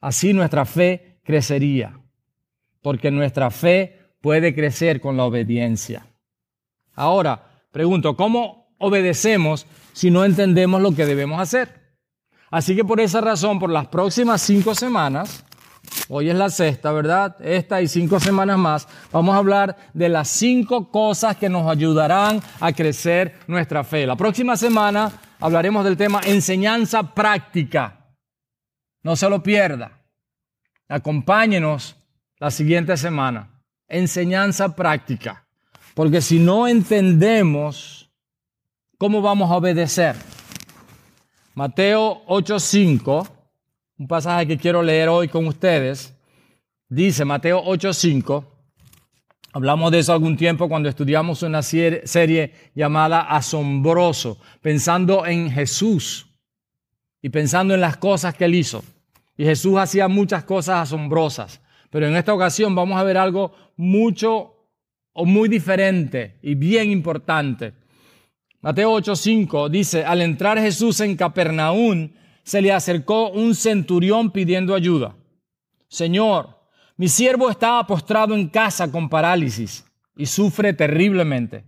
Así 0.00 0.32
nuestra 0.32 0.64
fe 0.64 1.20
crecería, 1.24 2.00
porque 2.80 3.10
nuestra 3.10 3.50
fe 3.50 3.98
puede 4.20 4.54
crecer 4.54 5.00
con 5.00 5.16
la 5.16 5.24
obediencia. 5.24 6.06
Ahora, 6.94 7.50
pregunto, 7.72 8.16
¿cómo 8.16 8.68
obedecemos 8.78 9.66
si 9.92 10.12
no 10.12 10.24
entendemos 10.24 10.80
lo 10.80 10.94
que 10.94 11.06
debemos 11.06 11.40
hacer. 11.40 11.98
Así 12.50 12.74
que 12.76 12.84
por 12.84 13.00
esa 13.00 13.20
razón, 13.20 13.58
por 13.58 13.68
las 13.68 13.88
próximas 13.88 14.40
cinco 14.40 14.74
semanas, 14.74 15.44
hoy 16.08 16.30
es 16.30 16.36
la 16.36 16.50
sexta, 16.50 16.92
¿verdad? 16.92 17.36
Esta 17.40 17.80
y 17.82 17.88
cinco 17.88 18.20
semanas 18.20 18.58
más, 18.58 18.88
vamos 19.12 19.34
a 19.34 19.38
hablar 19.38 19.76
de 19.94 20.08
las 20.08 20.28
cinco 20.28 20.90
cosas 20.90 21.36
que 21.36 21.48
nos 21.48 21.68
ayudarán 21.68 22.40
a 22.60 22.72
crecer 22.72 23.38
nuestra 23.46 23.84
fe. 23.84 24.06
La 24.06 24.16
próxima 24.16 24.56
semana 24.56 25.12
hablaremos 25.40 25.84
del 25.84 25.96
tema 25.96 26.20
enseñanza 26.24 27.14
práctica. 27.14 28.12
No 29.02 29.16
se 29.16 29.28
lo 29.28 29.42
pierda. 29.42 29.92
Acompáñenos 30.88 31.96
la 32.38 32.50
siguiente 32.50 32.96
semana. 32.96 33.62
Enseñanza 33.88 34.74
práctica. 34.74 35.46
Porque 35.94 36.20
si 36.20 36.38
no 36.38 36.68
entendemos 36.68 37.98
¿Cómo 38.98 39.22
vamos 39.22 39.48
a 39.48 39.54
obedecer? 39.54 40.16
Mateo 41.54 42.26
8.5, 42.26 43.28
un 43.98 44.06
pasaje 44.06 44.46
que 44.46 44.58
quiero 44.58 44.82
leer 44.82 45.08
hoy 45.08 45.26
con 45.26 45.46
ustedes, 45.46 46.16
dice 46.88 47.24
Mateo 47.24 47.64
8.5, 47.64 48.44
hablamos 49.52 49.90
de 49.90 49.98
eso 49.98 50.12
algún 50.12 50.36
tiempo 50.36 50.68
cuando 50.68 50.88
estudiamos 50.88 51.42
una 51.42 51.62
serie 51.62 52.52
llamada 52.76 53.22
Asombroso, 53.22 54.38
pensando 54.62 55.26
en 55.26 55.50
Jesús 55.50 56.28
y 57.20 57.30
pensando 57.30 57.74
en 57.74 57.80
las 57.80 57.96
cosas 57.96 58.34
que 58.34 58.44
él 58.44 58.54
hizo. 58.54 58.84
Y 59.36 59.44
Jesús 59.44 59.76
hacía 59.78 60.06
muchas 60.06 60.44
cosas 60.44 60.82
asombrosas, 60.82 61.60
pero 61.90 62.06
en 62.06 62.14
esta 62.14 62.32
ocasión 62.32 62.76
vamos 62.76 63.00
a 63.00 63.04
ver 63.04 63.18
algo 63.18 63.52
mucho 63.76 64.54
o 65.12 65.24
muy 65.24 65.48
diferente 65.48 66.38
y 66.42 66.54
bien 66.54 66.92
importante. 66.92 67.72
Mateo 68.60 68.92
8:5 68.92 69.68
dice, 69.68 70.04
al 70.04 70.22
entrar 70.22 70.56
Jesús 70.58 71.00
en 71.00 71.16
Capernaum, 71.16 72.10
se 72.48 72.62
le 72.62 72.72
acercó 72.72 73.28
un 73.28 73.54
centurión 73.54 74.30
pidiendo 74.30 74.74
ayuda. 74.74 75.14
Señor, 75.86 76.58
mi 76.96 77.06
siervo 77.06 77.50
está 77.50 77.86
postrado 77.86 78.34
en 78.34 78.48
casa 78.48 78.90
con 78.90 79.10
parálisis 79.10 79.84
y 80.16 80.24
sufre 80.24 80.72
terriblemente. 80.72 81.66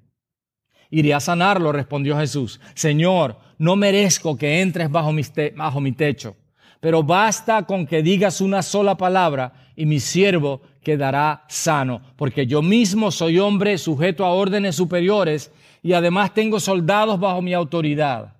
Iré 0.89 1.13
a 1.13 1.21
sanarlo, 1.21 1.71
respondió 1.71 2.17
Jesús. 2.17 2.63
Señor, 2.73 3.37
no 3.59 3.77
merezco 3.77 4.39
que 4.39 4.63
entres 4.63 4.91
bajo 4.91 5.13
mi, 5.13 5.21
bajo 5.55 5.83
mi 5.83 5.93
techo, 5.93 6.35
pero 6.81 7.03
basta 7.03 7.67
con 7.67 7.87
que 7.87 8.03
digas 8.03 8.41
una 8.41 8.63
sola 8.63 8.97
palabra 8.97 9.53
y 9.77 9.85
mi 9.85 10.01
siervo 10.01 10.63
quedará 10.83 11.45
sano, 11.51 12.01
porque 12.17 12.47
yo 12.47 12.63
mismo 12.63 13.11
soy 13.11 13.39
hombre 13.39 13.77
sujeto 13.77 14.25
a 14.25 14.33
órdenes 14.33 14.77
superiores 14.77 15.53
y 15.83 15.93
además 15.93 16.33
tengo 16.33 16.59
soldados 16.59 17.21
bajo 17.21 17.43
mi 17.43 17.53
autoridad. 17.53 18.39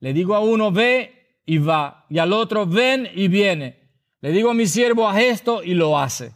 Le 0.00 0.12
digo 0.12 0.34
a 0.34 0.40
uno, 0.40 0.72
ve 0.72 1.23
y 1.46 1.58
va, 1.58 2.06
y 2.08 2.18
al 2.18 2.32
otro, 2.32 2.66
ven 2.66 3.08
y 3.14 3.28
viene. 3.28 3.84
Le 4.20 4.32
digo 4.32 4.50
a 4.50 4.54
mi 4.54 4.66
siervo, 4.66 5.08
haz 5.08 5.18
esto 5.18 5.62
y 5.62 5.74
lo 5.74 5.98
hace. 5.98 6.32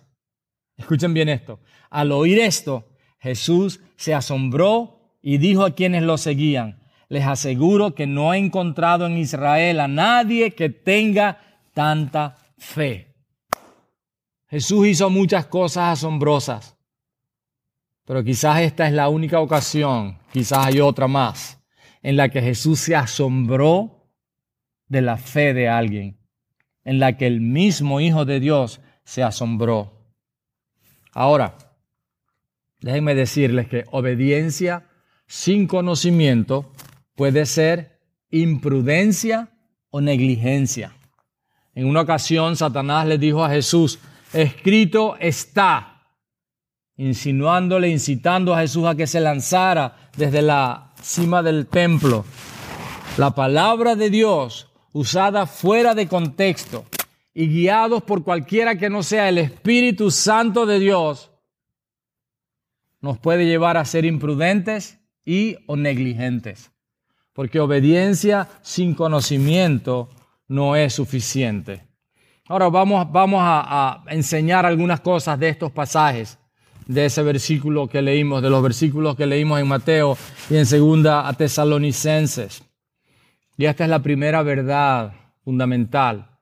Escuchen 0.77 1.15
bien 1.15 1.29
esto. 1.29 1.61
Al 1.91 2.13
oír 2.13 2.39
esto, 2.39 2.87
Jesús 3.19 3.81
se 3.97 4.15
asombró 4.15 5.17
y 5.23 5.39
dijo 5.39 5.65
a 5.65 5.75
quienes 5.75 6.03
lo 6.03 6.19
seguían, 6.19 6.83
les 7.09 7.25
aseguro 7.25 7.95
que 7.95 8.07
no 8.07 8.33
he 8.33 8.39
encontrado 8.39 9.07
en 9.07 9.17
Israel 9.17 9.81
a 9.81 9.89
nadie 9.89 10.55
que 10.55 10.69
tenga 10.69 11.41
tanta 11.73 12.37
fe. 12.59 13.15
Jesús 14.49 14.87
hizo 14.87 15.11
muchas 15.11 15.47
cosas 15.47 15.99
asombrosas. 15.99 16.77
Pero 18.05 18.25
quizás 18.25 18.61
esta 18.63 18.87
es 18.87 18.95
la 18.95 19.09
única 19.09 19.41
ocasión, 19.41 20.19
quizás 20.33 20.67
hay 20.67 20.81
otra 20.81 21.07
más, 21.09 21.63
en 22.03 22.17
la 22.17 22.31
que 22.31 22.41
Jesús 22.41 22.81
se 22.81 22.97
asombró 22.97 23.98
de 24.89 25.03
la 25.03 25.17
fe 25.17 25.55
de 25.55 25.69
alguien, 25.69 26.19
en 26.85 26.99
la 26.99 27.17
que 27.17 27.27
el 27.27 27.41
mismo 27.41 28.01
Hijo 28.01 28.25
de 28.25 28.41
Dios 28.41 28.81
se 29.05 29.23
asombró. 29.23 29.93
Ahora, 31.13 31.57
déjenme 32.81 33.15
decirles 33.15 33.69
que 33.69 33.85
obediencia 33.91 34.87
sin 35.27 35.67
conocimiento 35.67 36.73
puede 37.15 37.47
ser 37.47 38.01
imprudencia 38.31 39.51
o 39.91 40.01
negligencia. 40.01 40.93
En 41.75 41.87
una 41.87 42.01
ocasión 42.01 42.57
Satanás 42.57 43.07
le 43.07 43.19
dijo 43.19 43.45
a 43.45 43.51
Jesús, 43.51 43.99
escrito 44.33 45.17
está 45.19 45.99
insinuándole, 46.97 47.89
incitando 47.89 48.55
a 48.55 48.61
Jesús 48.61 48.85
a 48.87 48.95
que 48.95 49.07
se 49.07 49.21
lanzara 49.21 50.11
desde 50.17 50.43
la 50.43 50.93
cima 51.01 51.43
del 51.43 51.67
templo. 51.67 52.25
La 53.17 53.31
palabra 53.31 53.95
de 53.95 54.11
Dios 54.11 54.68
usada 54.93 55.47
fuera 55.47 55.95
de 55.95 56.09
contexto 56.09 56.85
y 57.35 57.49
guiados 57.49 58.03
por 58.03 58.25
cualquiera 58.25 58.77
que 58.77 58.91
no 58.91 59.03
sea 59.03 59.29
el 59.29 59.39
Espíritu 59.39 60.11
Santo 60.11 60.67
de 60.67 60.79
Dios, 60.79 61.31
nos 63.01 63.19
puede 63.19 63.47
llevar 63.47 63.77
a 63.77 63.85
ser 63.85 64.05
imprudentes 64.05 64.99
y 65.25 65.57
o 65.67 65.77
negligentes, 65.77 66.73
porque 67.33 67.61
obediencia 67.61 68.49
sin 68.63 68.95
conocimiento 68.95 70.09
no 70.49 70.75
es 70.75 70.95
suficiente. 70.95 71.87
Ahora 72.49 72.71
vamos, 72.71 73.07
vamos 73.13 73.41
a, 73.43 74.03
enseñar 74.09 74.65
algunas 74.65 75.01
cosas 75.01 75.39
de 75.39 75.51
estos 75.51 75.71
pasajes, 75.71 76.39
de 76.87 77.05
ese 77.05 77.23
versículo 77.23 77.87
que 77.87 78.01
leímos, 78.01 78.43
de 78.43 78.49
los 78.49 78.63
versículos 78.63 79.15
que 79.17 79.27
leímos 79.27 79.61
en 79.61 79.69
Mateo 79.69 80.17
y 80.49 80.57
en 80.57 80.65
segunda 80.65 81.29
a 81.29 81.35
Tesalonicenses. 81.35 82.68
Y 83.59 83.67
esta 83.67 83.83
es 83.83 83.91
la 83.91 83.99
primera 83.99 84.43
verdad 84.45 85.13
fundamental. 85.45 86.39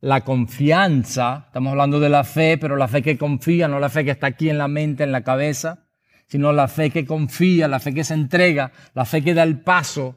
La 0.00 0.22
confianza, 0.22 1.44
estamos 1.48 1.72
hablando 1.72 2.00
de 2.00 2.08
la 2.08 2.24
fe, 2.24 2.56
pero 2.56 2.76
la 2.76 2.88
fe 2.88 3.02
que 3.02 3.18
confía, 3.18 3.68
no 3.68 3.78
la 3.78 3.90
fe 3.90 4.06
que 4.06 4.12
está 4.12 4.28
aquí 4.28 4.48
en 4.48 4.56
la 4.56 4.66
mente, 4.66 5.04
en 5.04 5.12
la 5.12 5.22
cabeza, 5.22 5.84
sino 6.26 6.54
la 6.54 6.66
fe 6.66 6.90
que 6.90 7.04
confía, 7.04 7.68
la 7.68 7.78
fe 7.78 7.92
que 7.92 8.04
se 8.04 8.14
entrega, 8.14 8.72
la 8.94 9.04
fe 9.04 9.22
que 9.22 9.34
da 9.34 9.42
el 9.42 9.60
paso. 9.60 10.16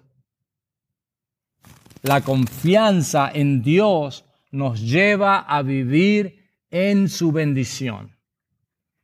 La 2.04 2.22
confianza 2.22 3.30
en 3.34 3.62
Dios 3.62 4.24
nos 4.52 4.80
lleva 4.80 5.40
a 5.40 5.62
vivir 5.62 6.52
en 6.72 7.10
su 7.10 7.34
bendición. 7.34 8.16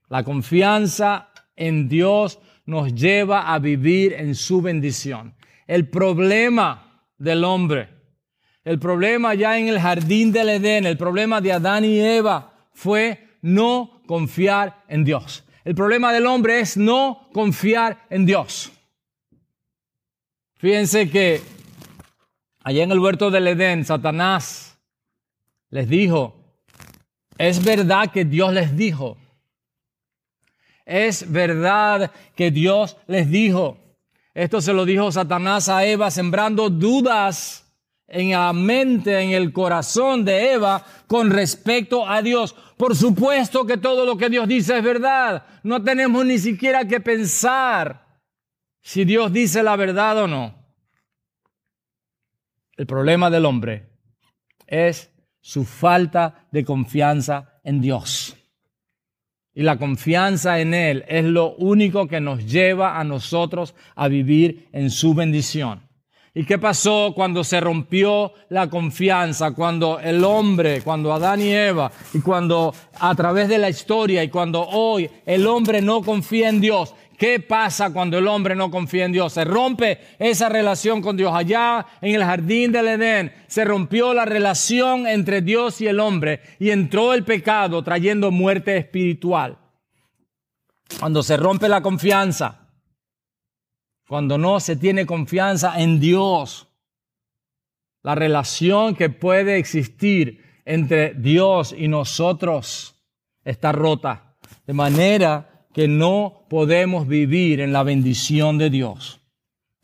La 0.08 0.24
confianza 0.24 1.32
en 1.58 1.90
Dios 1.90 2.40
nos 2.66 2.96
lleva 2.96 3.54
a 3.54 3.60
vivir 3.60 4.14
en 4.14 4.36
su 4.36 4.62
bendición. 4.62 5.36
El 5.68 5.90
problema 5.90 6.85
del 7.18 7.44
hombre, 7.44 7.90
el 8.64 8.80
problema 8.80 9.36
ya 9.36 9.60
en 9.60 9.68
el 9.68 9.80
jardín 9.80 10.32
del 10.32 10.50
Edén, 10.50 10.88
el 10.88 10.98
problema 10.98 11.40
de 11.40 11.54
Adán 11.54 11.86
y 11.86 12.00
Eva 12.00 12.54
fue 12.74 13.38
no 13.42 14.02
confiar 14.08 14.84
en 14.88 15.04
Dios. 15.04 15.44
El 15.64 15.76
problema 15.76 16.12
del 16.12 16.26
hombre 16.26 16.60
es 16.60 16.76
no 16.76 17.30
confiar 17.32 18.06
en 18.10 18.26
Dios. 18.26 18.72
Fíjense 20.58 21.10
que 21.12 21.42
allá 22.64 22.84
en 22.84 22.92
el 22.92 23.00
huerto 23.00 23.30
del 23.30 23.48
Edén, 23.48 23.86
Satanás 23.86 24.80
les 25.70 25.88
dijo, 25.88 26.36
es 27.38 27.64
verdad 27.64 28.12
que 28.12 28.26
Dios 28.26 28.52
les 28.52 28.76
dijo. 28.76 29.18
Es 30.86 31.32
verdad 31.32 32.12
que 32.36 32.50
Dios 32.50 32.98
les 33.06 33.30
dijo. 33.30 33.78
Esto 34.36 34.60
se 34.60 34.74
lo 34.74 34.84
dijo 34.84 35.14
Satanás 35.14 35.70
a 35.70 35.86
Eva 35.86 36.12
sembrando 36.12 36.70
dudas 36.70 37.74
en 38.06 38.32
la 38.32 38.52
mente, 38.52 39.22
en 39.22 39.32
el 39.32 39.54
corazón 39.54 40.26
de 40.26 40.52
Eva 40.52 40.86
con 41.08 41.32
respecto 41.32 42.06
a 42.06 42.22
Dios. 42.22 42.54
Por 42.76 42.98
supuesto 42.98 43.66
que 43.66 43.78
todo 43.78 44.06
lo 44.06 44.18
que 44.18 44.30
Dios 44.30 44.46
dice 44.46 44.78
es 44.78 44.84
verdad. 44.84 45.46
No 45.64 45.82
tenemos 45.82 46.26
ni 46.26 46.38
siquiera 46.38 46.86
que 46.86 47.00
pensar 47.00 48.20
si 48.82 49.06
Dios 49.06 49.32
dice 49.32 49.64
la 49.64 49.78
verdad 49.78 50.24
o 50.24 50.28
no. 50.28 50.54
El 52.76 52.86
problema 52.86 53.30
del 53.30 53.46
hombre 53.46 53.88
es 54.68 55.14
su 55.40 55.64
falta 55.64 56.46
de 56.52 56.66
confianza 56.66 57.62
en 57.64 57.80
Dios. 57.80 58.36
Y 59.56 59.64
la 59.64 59.78
confianza 59.78 60.60
en 60.60 60.74
Él 60.74 61.06
es 61.08 61.24
lo 61.24 61.56
único 61.56 62.08
que 62.08 62.20
nos 62.20 62.46
lleva 62.46 63.00
a 63.00 63.06
nosotros 63.06 63.74
a 63.96 64.10
vivir 64.10 64.68
en 64.74 64.92
su 64.92 65.14
bendición. 65.14 65.82
¿Y 66.38 66.44
qué 66.44 66.60
pasó 66.60 67.14
cuando 67.16 67.46
se 67.46 67.62
rompió 67.62 68.34
la 68.50 68.70
confianza? 68.70 69.52
Cuando 69.52 70.02
el 70.02 70.22
hombre, 70.26 70.82
cuando 70.82 71.14
Adán 71.14 71.42
y 71.42 71.54
Eva, 71.54 71.90
y 72.14 72.20
cuando 72.20 72.76
a 73.00 73.16
través 73.16 73.48
de 73.48 73.58
la 73.58 73.70
historia 73.70 74.22
y 74.22 74.28
cuando 74.28 74.68
hoy 74.68 75.10
el 75.26 75.48
hombre 75.48 75.82
no 75.82 76.02
confía 76.02 76.50
en 76.50 76.60
Dios. 76.60 76.94
¿Qué 77.18 77.40
pasa 77.40 77.94
cuando 77.94 78.18
el 78.18 78.28
hombre 78.28 78.56
no 78.56 78.70
confía 78.70 79.06
en 79.06 79.14
Dios? 79.14 79.34
Se 79.34 79.46
rompe 79.46 80.00
esa 80.20 80.50
relación 80.50 81.02
con 81.02 81.16
Dios. 81.16 81.34
Allá 81.34 81.86
en 82.02 82.16
el 82.16 82.24
jardín 82.24 82.72
del 82.72 82.88
Edén 82.88 83.34
se 83.48 83.64
rompió 83.64 84.14
la 84.14 84.26
relación 84.26 85.08
entre 85.08 85.42
Dios 85.42 85.80
y 85.82 85.88
el 85.88 86.00
hombre 86.00 86.42
y 86.60 86.72
entró 86.72 87.14
el 87.14 87.24
pecado 87.24 87.84
trayendo 87.84 88.32
muerte 88.32 88.76
espiritual. 88.78 89.58
Cuando 91.00 91.24
se 91.24 91.38
rompe 91.38 91.70
la 91.70 91.82
confianza, 91.82 92.70
cuando 94.08 94.38
no 94.38 94.60
se 94.60 94.76
tiene 94.76 95.06
confianza 95.06 95.80
en 95.80 96.00
Dios, 96.00 96.68
la 98.04 98.14
relación 98.14 98.96
que 98.96 99.10
puede 99.10 99.58
existir 99.58 100.44
entre 100.66 101.14
Dios 101.14 101.74
y 101.76 101.88
nosotros 101.88 102.96
está 103.44 103.72
rota, 103.72 104.36
de 104.68 104.74
manera 104.74 105.55
que 105.76 105.90
no 105.90 106.46
podemos 106.50 107.06
vivir 107.06 107.60
en 107.60 107.74
la 107.74 107.84
bendición 107.84 108.58
de 108.58 108.70
Dios. 108.70 109.20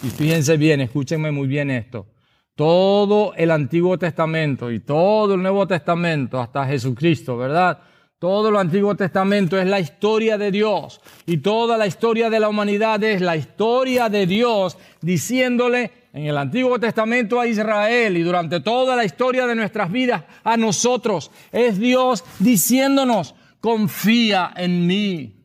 Y 0.01 0.07
fíjense 0.07 0.55
bien, 0.55 0.79
escúchenme 0.79 1.31
muy 1.31 1.49
bien 1.49 1.69
esto. 1.69 2.07
Todo 2.55 3.33
el 3.35 3.51
Antiguo 3.51 3.99
Testamento 3.99 4.71
y 4.71 4.79
todo 4.79 5.33
el 5.33 5.41
Nuevo 5.41 5.67
Testamento 5.67 6.39
hasta 6.39 6.65
Jesucristo, 6.65 7.35
¿verdad? 7.35 7.79
Todo 8.19 8.47
el 8.47 8.55
Antiguo 8.55 8.95
Testamento 8.95 9.59
es 9.59 9.67
la 9.67 9.81
historia 9.81 10.37
de 10.37 10.49
Dios 10.49 11.01
y 11.25 11.39
toda 11.39 11.77
la 11.77 11.87
historia 11.87 12.29
de 12.29 12.39
la 12.39 12.47
humanidad 12.47 13.03
es 13.03 13.19
la 13.19 13.35
historia 13.35 14.07
de 14.07 14.25
Dios 14.25 14.77
diciéndole 15.01 15.91
en 16.13 16.25
el 16.25 16.37
Antiguo 16.37 16.79
Testamento 16.79 17.37
a 17.37 17.47
Israel 17.47 18.15
y 18.15 18.21
durante 18.23 18.61
toda 18.61 18.95
la 18.95 19.03
historia 19.03 19.45
de 19.45 19.55
nuestras 19.55 19.91
vidas 19.91 20.23
a 20.45 20.55
nosotros. 20.55 21.31
Es 21.51 21.79
Dios 21.79 22.23
diciéndonos, 22.39 23.35
confía 23.59 24.53
en 24.55 24.87
mí, 24.87 25.40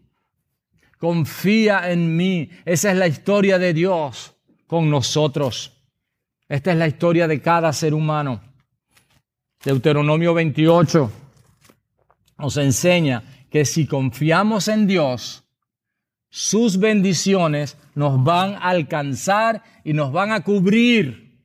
confía 1.06 1.92
en 1.92 2.16
mí. 2.16 2.50
Esa 2.64 2.90
es 2.90 2.96
la 2.96 3.06
historia 3.06 3.60
de 3.60 3.72
Dios 3.72 4.34
con 4.66 4.90
nosotros. 4.90 5.72
Esta 6.48 6.72
es 6.72 6.78
la 6.78 6.88
historia 6.88 7.28
de 7.28 7.40
cada 7.40 7.72
ser 7.72 7.94
humano. 7.94 8.40
Deuteronomio 9.64 10.34
28 10.34 11.12
nos 12.38 12.56
enseña 12.56 13.22
que 13.48 13.64
si 13.64 13.86
confiamos 13.86 14.66
en 14.66 14.88
Dios, 14.88 15.44
sus 16.28 16.76
bendiciones 16.76 17.76
nos 17.94 18.24
van 18.24 18.54
a 18.54 18.70
alcanzar 18.70 19.62
y 19.84 19.92
nos 19.92 20.10
van 20.10 20.32
a 20.32 20.42
cubrir 20.42 21.38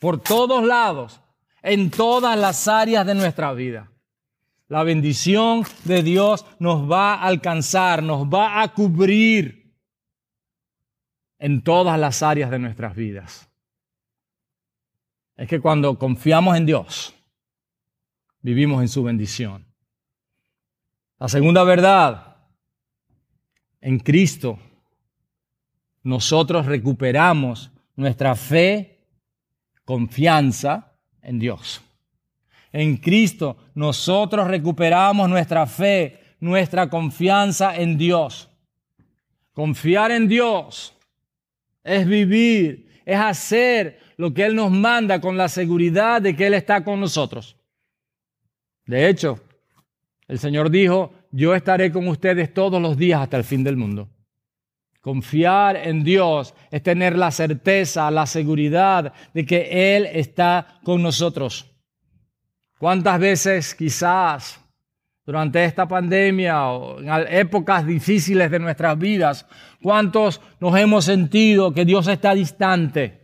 por 0.00 0.18
todos 0.18 0.64
lados, 0.64 1.20
en 1.62 1.90
todas 1.90 2.38
las 2.38 2.66
áreas 2.68 3.04
de 3.04 3.14
nuestra 3.14 3.52
vida. 3.52 3.91
La 4.72 4.84
bendición 4.84 5.64
de 5.84 6.02
Dios 6.02 6.46
nos 6.58 6.90
va 6.90 7.16
a 7.16 7.26
alcanzar, 7.26 8.02
nos 8.02 8.26
va 8.26 8.62
a 8.62 8.72
cubrir 8.72 9.76
en 11.38 11.60
todas 11.60 12.00
las 12.00 12.22
áreas 12.22 12.50
de 12.50 12.58
nuestras 12.58 12.96
vidas. 12.96 13.50
Es 15.36 15.46
que 15.46 15.60
cuando 15.60 15.98
confiamos 15.98 16.56
en 16.56 16.64
Dios, 16.64 17.14
vivimos 18.40 18.80
en 18.80 18.88
su 18.88 19.02
bendición. 19.02 19.66
La 21.18 21.28
segunda 21.28 21.64
verdad, 21.64 22.38
en 23.78 23.98
Cristo, 23.98 24.58
nosotros 26.02 26.64
recuperamos 26.64 27.70
nuestra 27.94 28.34
fe, 28.34 29.06
confianza 29.84 30.96
en 31.20 31.38
Dios. 31.38 31.82
En 32.72 32.96
Cristo 32.96 33.56
nosotros 33.74 34.48
recuperamos 34.48 35.28
nuestra 35.28 35.66
fe, 35.66 36.36
nuestra 36.40 36.88
confianza 36.88 37.76
en 37.76 37.98
Dios. 37.98 38.48
Confiar 39.52 40.10
en 40.10 40.28
Dios 40.28 40.96
es 41.84 42.06
vivir, 42.06 43.02
es 43.04 43.18
hacer 43.18 44.00
lo 44.16 44.32
que 44.32 44.44
Él 44.44 44.54
nos 44.54 44.70
manda 44.70 45.20
con 45.20 45.36
la 45.36 45.48
seguridad 45.48 46.22
de 46.22 46.34
que 46.34 46.46
Él 46.46 46.54
está 46.54 46.82
con 46.82 47.00
nosotros. 47.00 47.56
De 48.86 49.08
hecho, 49.08 49.40
el 50.26 50.38
Señor 50.38 50.70
dijo, 50.70 51.12
yo 51.30 51.54
estaré 51.54 51.92
con 51.92 52.08
ustedes 52.08 52.54
todos 52.54 52.80
los 52.80 52.96
días 52.96 53.20
hasta 53.20 53.36
el 53.36 53.44
fin 53.44 53.62
del 53.62 53.76
mundo. 53.76 54.08
Confiar 55.00 55.76
en 55.76 56.04
Dios 56.04 56.54
es 56.70 56.82
tener 56.82 57.18
la 57.18 57.30
certeza, 57.30 58.10
la 58.10 58.24
seguridad 58.24 59.12
de 59.34 59.44
que 59.44 59.96
Él 59.96 60.06
está 60.06 60.80
con 60.84 61.02
nosotros. 61.02 61.71
¿Cuántas 62.82 63.20
veces 63.20 63.76
quizás 63.76 64.60
durante 65.24 65.64
esta 65.64 65.86
pandemia 65.86 66.66
o 66.66 66.98
en 66.98 67.08
épocas 67.28 67.86
difíciles 67.86 68.50
de 68.50 68.58
nuestras 68.58 68.98
vidas, 68.98 69.46
cuántos 69.80 70.40
nos 70.58 70.76
hemos 70.76 71.04
sentido 71.04 71.72
que 71.72 71.84
Dios 71.84 72.08
está 72.08 72.34
distante? 72.34 73.20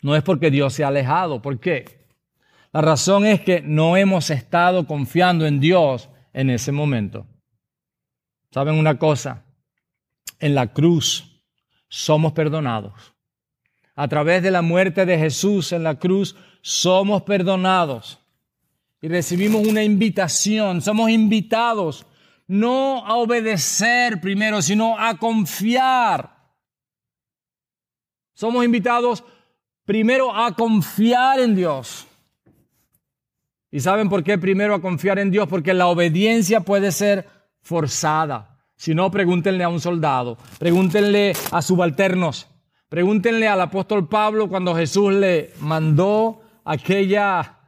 No 0.00 0.16
es 0.16 0.22
porque 0.22 0.50
Dios 0.50 0.72
se 0.72 0.84
ha 0.84 0.88
alejado. 0.88 1.42
¿Por 1.42 1.60
qué? 1.60 2.06
La 2.72 2.80
razón 2.80 3.26
es 3.26 3.42
que 3.42 3.60
no 3.60 3.98
hemos 3.98 4.30
estado 4.30 4.86
confiando 4.86 5.44
en 5.44 5.60
Dios 5.60 6.08
en 6.32 6.48
ese 6.48 6.72
momento. 6.72 7.26
¿Saben 8.52 8.76
una 8.76 8.98
cosa? 8.98 9.44
En 10.38 10.54
la 10.54 10.72
cruz 10.72 11.42
somos 11.90 12.32
perdonados. 12.32 13.12
A 13.94 14.08
través 14.08 14.42
de 14.42 14.50
la 14.50 14.62
muerte 14.62 15.04
de 15.04 15.18
Jesús 15.18 15.72
en 15.72 15.82
la 15.82 15.98
cruz 15.98 16.34
somos 16.62 17.22
perdonados. 17.22 18.18
Y 19.02 19.08
recibimos 19.08 19.66
una 19.66 19.82
invitación, 19.82 20.80
somos 20.80 21.10
invitados 21.10 22.06
no 22.46 23.06
a 23.06 23.16
obedecer 23.16 24.20
primero, 24.20 24.60
sino 24.60 24.98
a 24.98 25.16
confiar. 25.16 26.36
Somos 28.34 28.64
invitados 28.64 29.24
primero 29.84 30.34
a 30.34 30.54
confiar 30.54 31.40
en 31.40 31.54
Dios. 31.54 32.06
¿Y 33.70 33.80
saben 33.80 34.08
por 34.10 34.22
qué 34.22 34.36
primero 34.36 34.74
a 34.74 34.82
confiar 34.82 35.18
en 35.18 35.30
Dios? 35.30 35.48
Porque 35.48 35.72
la 35.72 35.86
obediencia 35.86 36.60
puede 36.60 36.92
ser 36.92 37.26
forzada. 37.62 38.58
Si 38.76 38.94
no, 38.94 39.10
pregúntenle 39.10 39.64
a 39.64 39.70
un 39.70 39.80
soldado, 39.80 40.36
pregúntenle 40.58 41.32
a 41.52 41.62
subalternos, 41.62 42.48
pregúntenle 42.88 43.48
al 43.48 43.62
apóstol 43.62 44.08
Pablo 44.08 44.48
cuando 44.48 44.74
Jesús 44.74 45.12
le 45.14 45.52
mandó 45.60 46.41
aquella, 46.64 47.58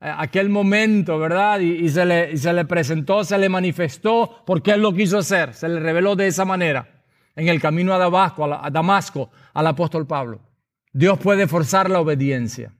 eh, 0.00 0.12
aquel 0.16 0.48
momento, 0.48 1.18
¿verdad? 1.18 1.60
Y, 1.60 1.88
se 1.88 2.04
le, 2.04 2.36
se 2.36 2.52
le 2.52 2.64
presentó, 2.64 3.24
se 3.24 3.38
le 3.38 3.48
manifestó 3.48 4.42
porque 4.46 4.72
él 4.72 4.82
lo 4.82 4.92
quiso 4.92 5.18
hacer, 5.18 5.54
se 5.54 5.68
le 5.68 5.80
reveló 5.80 6.16
de 6.16 6.26
esa 6.26 6.44
manera 6.44 7.04
en 7.36 7.48
el 7.48 7.60
camino 7.60 7.94
a 7.94 7.98
Damasco, 7.98 8.44
a 8.44 8.70
Damasco, 8.70 9.30
al 9.54 9.66
apóstol 9.66 10.06
Pablo. 10.06 10.40
Dios 10.92 11.18
puede 11.18 11.46
forzar 11.46 11.88
la 11.88 12.00
obediencia. 12.00 12.74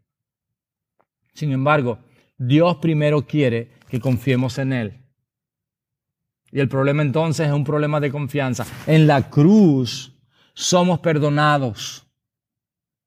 Sin 1.33 1.53
embargo, 1.53 2.01
Dios 2.37 2.77
primero 2.77 3.25
quiere 3.25 3.71
que 3.89 4.01
confiemos 4.01 4.59
en 4.59 4.73
Él. 4.73 5.05
Y 6.51 6.61
el 6.61 6.69
problema 6.69 7.03
entonces 7.03 7.47
es 7.47 7.53
un 7.53 7.65
problema 7.65 8.01
de 8.01 8.11
confianza. 8.11 8.67
En 8.87 9.07
la 9.07 9.29
cruz 9.31 10.13
somos 10.55 10.99
perdonados. 11.01 12.07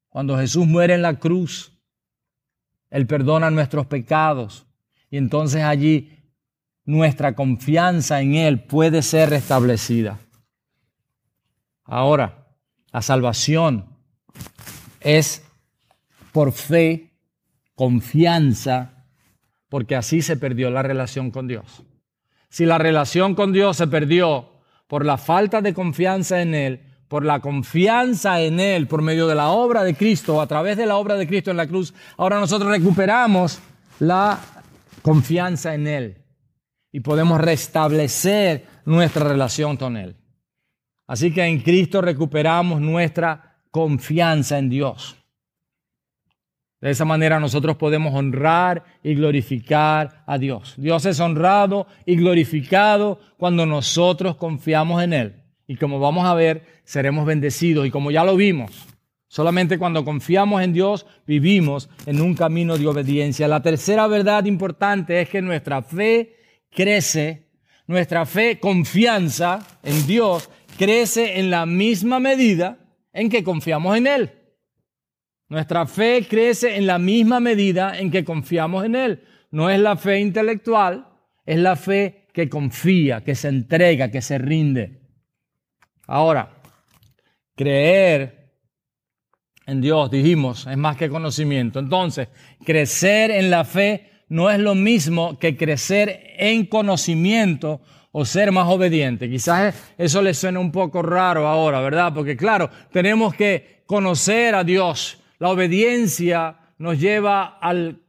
Cuando 0.09 0.37
Jesús 0.37 0.65
muere 0.67 0.93
en 0.93 1.01
la 1.01 1.17
cruz, 1.17 1.70
Él 2.91 3.07
perdona 3.07 3.49
nuestros 3.49 3.87
pecados. 3.87 4.67
Y 5.09 5.17
entonces 5.17 5.63
allí 5.63 6.19
nuestra 6.85 7.33
confianza 7.33 8.21
en 8.21 8.35
Él 8.35 8.63
puede 8.63 9.01
ser 9.01 9.29
restablecida. 9.29 10.19
Ahora, 11.85 12.47
la 12.91 13.01
salvación 13.01 13.85
es 14.99 15.43
por 16.31 16.51
fe, 16.51 17.11
confianza 17.75 19.05
porque 19.69 19.95
así 19.95 20.21
se 20.21 20.37
perdió 20.37 20.69
la 20.69 20.83
relación 20.83 21.31
con 21.31 21.47
Dios. 21.47 21.83
Si 22.49 22.65
la 22.65 22.77
relación 22.77 23.35
con 23.35 23.53
Dios 23.53 23.77
se 23.77 23.87
perdió 23.87 24.51
por 24.87 25.05
la 25.05 25.17
falta 25.17 25.61
de 25.61 25.73
confianza 25.73 26.41
en 26.41 26.53
Él, 26.53 26.90
por 27.11 27.25
la 27.25 27.41
confianza 27.41 28.39
en 28.39 28.61
Él, 28.61 28.87
por 28.87 29.01
medio 29.01 29.27
de 29.27 29.35
la 29.35 29.49
obra 29.49 29.83
de 29.83 29.95
Cristo, 29.95 30.39
a 30.39 30.47
través 30.47 30.77
de 30.77 30.85
la 30.85 30.95
obra 30.95 31.15
de 31.15 31.27
Cristo 31.27 31.51
en 31.51 31.57
la 31.57 31.67
cruz, 31.67 31.93
ahora 32.15 32.39
nosotros 32.39 32.71
recuperamos 32.71 33.59
la 33.99 34.39
confianza 35.01 35.73
en 35.73 35.87
Él 35.87 36.23
y 36.89 37.01
podemos 37.01 37.41
restablecer 37.41 38.65
nuestra 38.85 39.27
relación 39.27 39.75
con 39.75 39.97
Él. 39.97 40.15
Así 41.05 41.33
que 41.33 41.43
en 41.43 41.59
Cristo 41.59 41.99
recuperamos 41.99 42.79
nuestra 42.79 43.57
confianza 43.71 44.57
en 44.57 44.69
Dios. 44.69 45.17
De 46.79 46.91
esa 46.91 47.03
manera 47.03 47.41
nosotros 47.41 47.75
podemos 47.75 48.15
honrar 48.15 48.85
y 49.03 49.15
glorificar 49.15 50.23
a 50.25 50.37
Dios. 50.37 50.75
Dios 50.77 51.05
es 51.05 51.19
honrado 51.19 51.87
y 52.05 52.15
glorificado 52.15 53.19
cuando 53.37 53.65
nosotros 53.65 54.37
confiamos 54.37 55.03
en 55.03 55.11
Él. 55.11 55.40
Y 55.71 55.77
como 55.77 56.01
vamos 56.01 56.25
a 56.25 56.33
ver, 56.33 56.65
seremos 56.83 57.25
bendecidos. 57.25 57.87
Y 57.87 57.91
como 57.91 58.11
ya 58.11 58.25
lo 58.25 58.35
vimos, 58.35 58.71
solamente 59.29 59.79
cuando 59.79 60.03
confiamos 60.03 60.61
en 60.61 60.73
Dios 60.73 61.05
vivimos 61.25 61.89
en 62.05 62.19
un 62.19 62.35
camino 62.35 62.77
de 62.77 62.87
obediencia. 62.87 63.47
La 63.47 63.61
tercera 63.61 64.05
verdad 64.07 64.43
importante 64.43 65.21
es 65.21 65.29
que 65.29 65.41
nuestra 65.41 65.81
fe 65.81 66.35
crece, 66.69 67.47
nuestra 67.87 68.25
fe, 68.25 68.59
confianza 68.59 69.65
en 69.81 70.05
Dios, 70.05 70.49
crece 70.77 71.39
en 71.39 71.49
la 71.49 71.65
misma 71.65 72.19
medida 72.19 72.77
en 73.13 73.29
que 73.29 73.41
confiamos 73.41 73.95
en 73.95 74.07
Él. 74.07 74.31
Nuestra 75.47 75.85
fe 75.87 76.27
crece 76.29 76.75
en 76.75 76.85
la 76.85 76.99
misma 76.99 77.39
medida 77.39 77.97
en 77.97 78.11
que 78.11 78.25
confiamos 78.25 78.83
en 78.83 78.95
Él. 78.95 79.23
No 79.51 79.69
es 79.69 79.79
la 79.79 79.95
fe 79.95 80.19
intelectual, 80.19 81.07
es 81.45 81.59
la 81.59 81.77
fe 81.77 82.27
que 82.33 82.49
confía, 82.49 83.23
que 83.23 83.35
se 83.35 83.47
entrega, 83.47 84.11
que 84.11 84.21
se 84.21 84.37
rinde. 84.37 85.00
Ahora, 86.11 86.49
creer 87.55 88.51
en 89.65 89.79
Dios, 89.79 90.11
dijimos, 90.11 90.67
es 90.67 90.77
más 90.77 90.97
que 90.97 91.07
conocimiento. 91.07 91.79
Entonces, 91.79 92.27
crecer 92.65 93.31
en 93.31 93.49
la 93.49 93.63
fe 93.63 94.11
no 94.27 94.49
es 94.49 94.59
lo 94.59 94.75
mismo 94.75 95.39
que 95.39 95.55
crecer 95.55 96.33
en 96.37 96.65
conocimiento 96.65 97.79
o 98.11 98.25
ser 98.25 98.51
más 98.51 98.67
obediente. 98.67 99.29
Quizás 99.29 99.93
eso 99.97 100.21
le 100.21 100.33
suena 100.33 100.59
un 100.59 100.73
poco 100.73 101.01
raro 101.01 101.47
ahora, 101.47 101.79
¿verdad? 101.79 102.13
Porque 102.13 102.35
claro, 102.35 102.69
tenemos 102.91 103.33
que 103.33 103.83
conocer 103.85 104.53
a 104.53 104.65
Dios 104.65 105.17
la 105.39 105.47
obediencia 105.47 106.57
nos 106.77 106.99
lleva 106.99 107.57
al... 107.61 108.01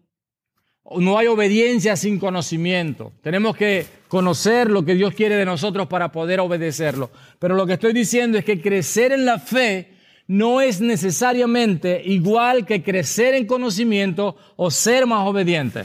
No 0.96 1.18
hay 1.18 1.28
obediencia 1.28 1.94
sin 1.94 2.18
conocimiento. 2.18 3.12
Tenemos 3.22 3.56
que 3.56 3.86
conocer 4.12 4.70
lo 4.70 4.84
que 4.84 4.94
Dios 4.94 5.14
quiere 5.14 5.36
de 5.36 5.46
nosotros 5.46 5.88
para 5.88 6.12
poder 6.12 6.38
obedecerlo. 6.38 7.10
Pero 7.38 7.54
lo 7.54 7.66
que 7.66 7.72
estoy 7.72 7.94
diciendo 7.94 8.36
es 8.36 8.44
que 8.44 8.60
crecer 8.60 9.10
en 9.10 9.24
la 9.24 9.38
fe 9.38 9.94
no 10.26 10.60
es 10.60 10.82
necesariamente 10.82 12.02
igual 12.04 12.66
que 12.66 12.82
crecer 12.82 13.32
en 13.32 13.46
conocimiento 13.46 14.36
o 14.56 14.70
ser 14.70 15.06
más 15.06 15.26
obediente. 15.26 15.84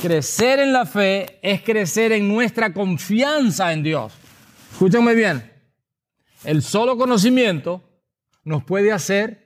Crecer 0.00 0.60
en 0.60 0.72
la 0.72 0.86
fe 0.86 1.38
es 1.42 1.60
crecer 1.60 2.12
en 2.12 2.26
nuestra 2.26 2.72
confianza 2.72 3.70
en 3.70 3.82
Dios. 3.82 4.14
Escúchenme 4.72 5.14
bien. 5.14 5.52
El 6.42 6.62
solo 6.62 6.96
conocimiento 6.96 7.82
nos 8.44 8.64
puede 8.64 8.92
hacer 8.92 9.44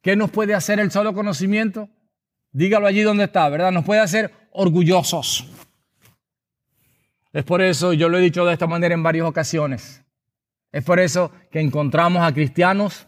¿Qué 0.00 0.14
nos 0.14 0.30
puede 0.30 0.54
hacer 0.54 0.78
el 0.78 0.92
solo 0.92 1.12
conocimiento? 1.12 1.88
Dígalo 2.52 2.86
allí 2.86 3.02
donde 3.02 3.24
está, 3.24 3.48
¿verdad? 3.48 3.72
Nos 3.72 3.84
puede 3.84 4.00
hacer 4.00 4.32
orgullosos. 4.52 5.44
Es 7.32 7.44
por 7.44 7.60
eso, 7.60 7.92
yo 7.92 8.08
lo 8.08 8.18
he 8.18 8.22
dicho 8.22 8.44
de 8.44 8.52
esta 8.52 8.66
manera 8.66 8.94
en 8.94 9.02
varias 9.02 9.26
ocasiones, 9.26 10.02
es 10.72 10.84
por 10.84 11.00
eso 11.00 11.32
que 11.50 11.60
encontramos 11.60 12.22
a 12.22 12.32
cristianos 12.32 13.06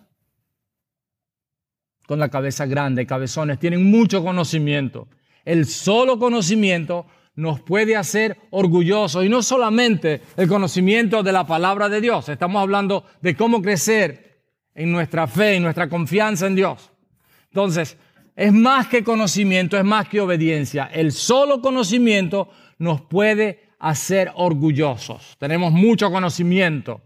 con 2.07 2.19
la 2.19 2.29
cabeza 2.29 2.67
grande, 2.67 3.07
cabezones, 3.07 3.59
tienen 3.59 3.89
mucho 3.89 4.25
conocimiento. 4.25 5.09
El 5.45 5.67
solo 5.67 6.19
conocimiento 6.19 7.07
nos 7.37 7.61
puede 7.61 7.97
hacer 7.97 8.37
orgullosos 8.51 9.25
y 9.25 9.29
no 9.29 9.43
solamente 9.43 10.21
el 10.37 10.49
conocimiento 10.49 11.23
de 11.23 11.33
la 11.33 11.47
palabra 11.47 11.89
de 11.89 12.01
Dios, 12.01 12.29
estamos 12.29 12.61
hablando 12.61 13.05
de 13.21 13.37
cómo 13.37 13.63
crecer 13.63 14.43
en 14.75 14.91
nuestra 14.91 15.27
fe, 15.27 15.55
en 15.55 15.63
nuestra 15.63 15.89
confianza 15.89 16.47
en 16.47 16.57
Dios. 16.57 16.91
Entonces, 17.45 17.97
es 18.35 18.53
más 18.53 18.89
que 18.89 19.05
conocimiento, 19.05 19.77
es 19.77 19.85
más 19.85 20.09
que 20.09 20.21
obediencia. 20.21 20.91
El 20.93 21.13
solo 21.13 21.61
conocimiento 21.61 22.49
nos 22.79 23.03
puede 23.03 23.70
hacer 23.81 24.31
orgullosos. 24.37 25.37
Tenemos 25.39 25.73
mucho 25.73 26.13
conocimiento, 26.13 27.03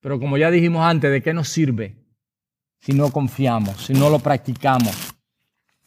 pero 0.00 0.18
como 0.18 0.36
ya 0.36 0.50
dijimos 0.50 0.82
antes, 0.82 1.12
¿de 1.12 1.22
qué 1.22 1.32
nos 1.32 1.48
sirve 1.48 1.96
si 2.80 2.92
no 2.92 3.12
confiamos, 3.12 3.84
si 3.84 3.92
no 3.92 4.10
lo 4.10 4.18
practicamos? 4.18 5.14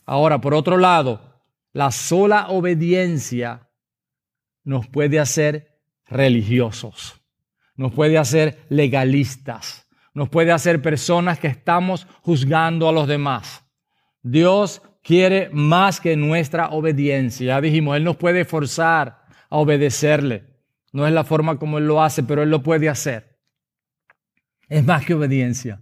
Ahora, 0.06 0.40
por 0.40 0.54
otro 0.54 0.78
lado, 0.78 1.44
la 1.74 1.92
sola 1.92 2.48
obediencia 2.48 3.70
nos 4.64 4.88
puede 4.88 5.20
hacer 5.20 5.82
religiosos, 6.06 7.20
nos 7.76 7.92
puede 7.92 8.18
hacer 8.18 8.66
legalistas 8.70 9.84
nos 10.14 10.30
puede 10.30 10.52
hacer 10.52 10.82
personas 10.82 11.40
que 11.40 11.48
estamos 11.48 12.08
juzgando 12.22 12.88
a 12.88 12.92
los 12.92 13.08
demás. 13.08 13.66
Dios 14.22 14.82
quiere 15.02 15.50
más 15.52 16.00
que 16.00 16.16
nuestra 16.16 16.70
obediencia. 16.70 17.48
Ya 17.48 17.62
dijimos, 17.62 17.98
Él 17.98 18.04
nos 18.04 18.16
puede 18.16 18.46
forzar 18.46 19.23
a 19.54 19.58
obedecerle. 19.58 20.46
No 20.94 21.06
es 21.06 21.14
la 21.14 21.24
forma 21.24 21.60
como 21.60 21.78
Él 21.78 21.86
lo 21.86 22.02
hace, 22.02 22.24
pero 22.24 22.42
Él 22.42 22.50
lo 22.50 22.64
puede 22.64 22.90
hacer. 22.90 23.38
Es 24.68 24.84
más 24.84 25.06
que 25.06 25.14
obediencia. 25.14 25.80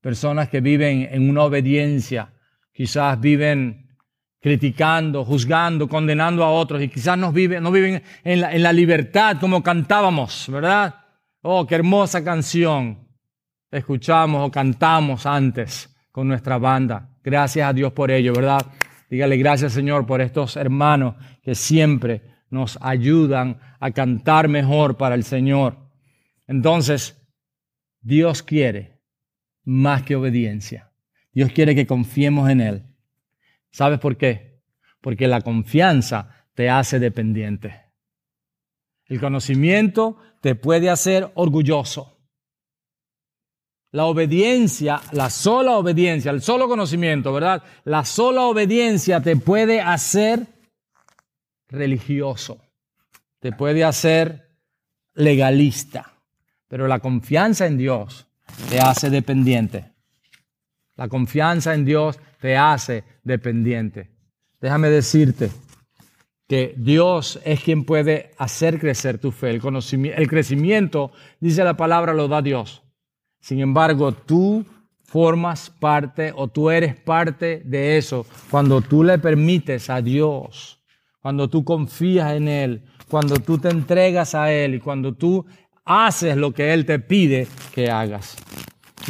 Personas 0.00 0.48
que 0.48 0.62
viven 0.62 1.06
en 1.12 1.28
una 1.28 1.42
obediencia, 1.42 2.32
quizás 2.72 3.20
viven 3.20 3.98
criticando, 4.40 5.26
juzgando, 5.26 5.88
condenando 5.88 6.42
a 6.42 6.50
otros 6.50 6.80
y 6.80 6.88
quizás 6.88 7.18
no 7.18 7.32
viven, 7.32 7.62
no 7.62 7.70
viven 7.70 8.02
en 8.24 8.40
la, 8.40 8.54
en 8.54 8.62
la 8.62 8.72
libertad 8.72 9.36
como 9.38 9.62
cantábamos, 9.62 10.46
¿verdad? 10.48 10.94
Oh, 11.42 11.66
qué 11.66 11.74
hermosa 11.74 12.24
canción 12.24 13.06
escuchamos 13.70 14.48
o 14.48 14.50
cantamos 14.50 15.26
antes 15.26 15.94
con 16.10 16.28
nuestra 16.28 16.56
banda. 16.56 17.10
Gracias 17.22 17.68
a 17.68 17.74
Dios 17.74 17.92
por 17.92 18.10
ello, 18.10 18.32
¿verdad? 18.32 18.64
Dígale 19.10 19.36
gracias 19.36 19.72
Señor 19.74 20.06
por 20.06 20.20
estos 20.20 20.56
hermanos 20.56 21.14
que 21.46 21.54
siempre 21.54 22.22
nos 22.50 22.76
ayudan 22.82 23.60
a 23.78 23.92
cantar 23.92 24.48
mejor 24.48 24.96
para 24.96 25.14
el 25.14 25.22
Señor. 25.22 25.78
Entonces, 26.48 27.24
Dios 28.00 28.42
quiere 28.42 29.00
más 29.62 30.02
que 30.02 30.16
obediencia. 30.16 30.90
Dios 31.32 31.52
quiere 31.52 31.76
que 31.76 31.86
confiemos 31.86 32.50
en 32.50 32.60
Él. 32.60 32.86
¿Sabes 33.70 34.00
por 34.00 34.16
qué? 34.16 34.60
Porque 35.00 35.28
la 35.28 35.40
confianza 35.40 36.48
te 36.54 36.68
hace 36.68 36.98
dependiente. 36.98 37.80
El 39.04 39.20
conocimiento 39.20 40.16
te 40.40 40.56
puede 40.56 40.90
hacer 40.90 41.30
orgulloso. 41.36 42.18
La 43.92 44.06
obediencia, 44.06 45.00
la 45.12 45.30
sola 45.30 45.76
obediencia, 45.76 46.32
el 46.32 46.42
solo 46.42 46.66
conocimiento, 46.66 47.32
¿verdad? 47.32 47.62
La 47.84 48.04
sola 48.04 48.42
obediencia 48.42 49.22
te 49.22 49.36
puede 49.36 49.80
hacer 49.80 50.55
religioso, 51.68 52.60
te 53.40 53.52
puede 53.52 53.84
hacer 53.84 54.48
legalista, 55.14 56.12
pero 56.68 56.86
la 56.88 56.98
confianza 57.00 57.66
en 57.66 57.78
Dios 57.78 58.26
te 58.68 58.80
hace 58.80 59.10
dependiente. 59.10 59.92
La 60.96 61.08
confianza 61.08 61.74
en 61.74 61.84
Dios 61.84 62.18
te 62.40 62.56
hace 62.56 63.04
dependiente. 63.22 64.10
Déjame 64.60 64.88
decirte 64.88 65.50
que 66.48 66.74
Dios 66.76 67.40
es 67.44 67.62
quien 67.62 67.84
puede 67.84 68.30
hacer 68.38 68.78
crecer 68.78 69.18
tu 69.18 69.32
fe. 69.32 69.50
El, 69.50 69.60
conocimiento, 69.60 70.20
el 70.20 70.28
crecimiento, 70.28 71.12
dice 71.40 71.64
la 71.64 71.76
palabra, 71.76 72.14
lo 72.14 72.28
da 72.28 72.40
Dios. 72.40 72.82
Sin 73.40 73.60
embargo, 73.60 74.12
tú 74.12 74.64
formas 75.04 75.70
parte 75.70 76.32
o 76.34 76.48
tú 76.48 76.70
eres 76.70 76.96
parte 76.96 77.62
de 77.64 77.96
eso 77.96 78.26
cuando 78.50 78.80
tú 78.80 79.04
le 79.04 79.18
permites 79.18 79.88
a 79.88 80.02
Dios, 80.02 80.75
cuando 81.26 81.50
tú 81.50 81.64
confías 81.64 82.36
en 82.36 82.46
Él, 82.46 82.84
cuando 83.08 83.34
tú 83.34 83.58
te 83.58 83.68
entregas 83.68 84.36
a 84.36 84.52
Él 84.52 84.76
y 84.76 84.78
cuando 84.78 85.12
tú 85.12 85.44
haces 85.84 86.36
lo 86.36 86.54
que 86.54 86.72
Él 86.72 86.86
te 86.86 87.00
pide 87.00 87.48
que 87.74 87.90
hagas. 87.90 88.36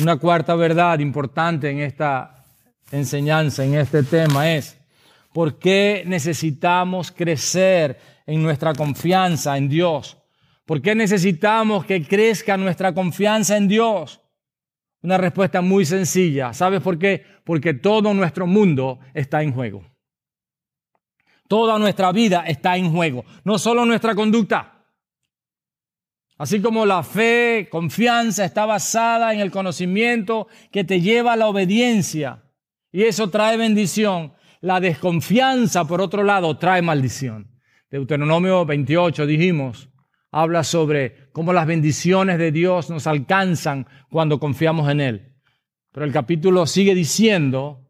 Una 0.00 0.16
cuarta 0.16 0.54
verdad 0.54 0.98
importante 1.00 1.68
en 1.68 1.80
esta 1.80 2.42
enseñanza, 2.90 3.66
en 3.66 3.74
este 3.74 4.02
tema, 4.02 4.50
es 4.50 4.78
por 5.34 5.58
qué 5.58 6.04
necesitamos 6.06 7.12
crecer 7.12 7.98
en 8.26 8.42
nuestra 8.42 8.72
confianza 8.72 9.58
en 9.58 9.68
Dios. 9.68 10.16
¿Por 10.64 10.80
qué 10.80 10.94
necesitamos 10.94 11.84
que 11.84 12.02
crezca 12.02 12.56
nuestra 12.56 12.94
confianza 12.94 13.58
en 13.58 13.68
Dios? 13.68 14.22
Una 15.02 15.18
respuesta 15.18 15.60
muy 15.60 15.84
sencilla. 15.84 16.54
¿Sabes 16.54 16.80
por 16.80 16.98
qué? 16.98 17.26
Porque 17.44 17.74
todo 17.74 18.14
nuestro 18.14 18.46
mundo 18.46 19.00
está 19.12 19.42
en 19.42 19.52
juego. 19.52 19.84
Toda 21.48 21.78
nuestra 21.78 22.12
vida 22.12 22.44
está 22.46 22.76
en 22.76 22.92
juego, 22.92 23.24
no 23.44 23.58
solo 23.58 23.84
nuestra 23.84 24.14
conducta. 24.14 24.84
Así 26.38 26.60
como 26.60 26.84
la 26.84 27.02
fe, 27.02 27.68
confianza 27.70 28.44
está 28.44 28.66
basada 28.66 29.32
en 29.32 29.40
el 29.40 29.50
conocimiento 29.50 30.48
que 30.70 30.84
te 30.84 31.00
lleva 31.00 31.32
a 31.32 31.36
la 31.36 31.48
obediencia 31.48 32.42
y 32.92 33.04
eso 33.04 33.30
trae 33.30 33.56
bendición, 33.56 34.34
la 34.60 34.80
desconfianza, 34.80 35.86
por 35.86 36.00
otro 36.00 36.24
lado, 36.24 36.58
trae 36.58 36.82
maldición. 36.82 37.50
Deuteronomio 37.90 38.66
28 38.66 39.26
dijimos, 39.26 39.88
habla 40.30 40.64
sobre 40.64 41.30
cómo 41.32 41.52
las 41.52 41.66
bendiciones 41.66 42.38
de 42.38 42.52
Dios 42.52 42.90
nos 42.90 43.06
alcanzan 43.06 43.86
cuando 44.10 44.38
confiamos 44.38 44.90
en 44.90 45.00
Él. 45.00 45.32
Pero 45.92 46.04
el 46.04 46.12
capítulo 46.12 46.66
sigue 46.66 46.94
diciendo 46.94 47.86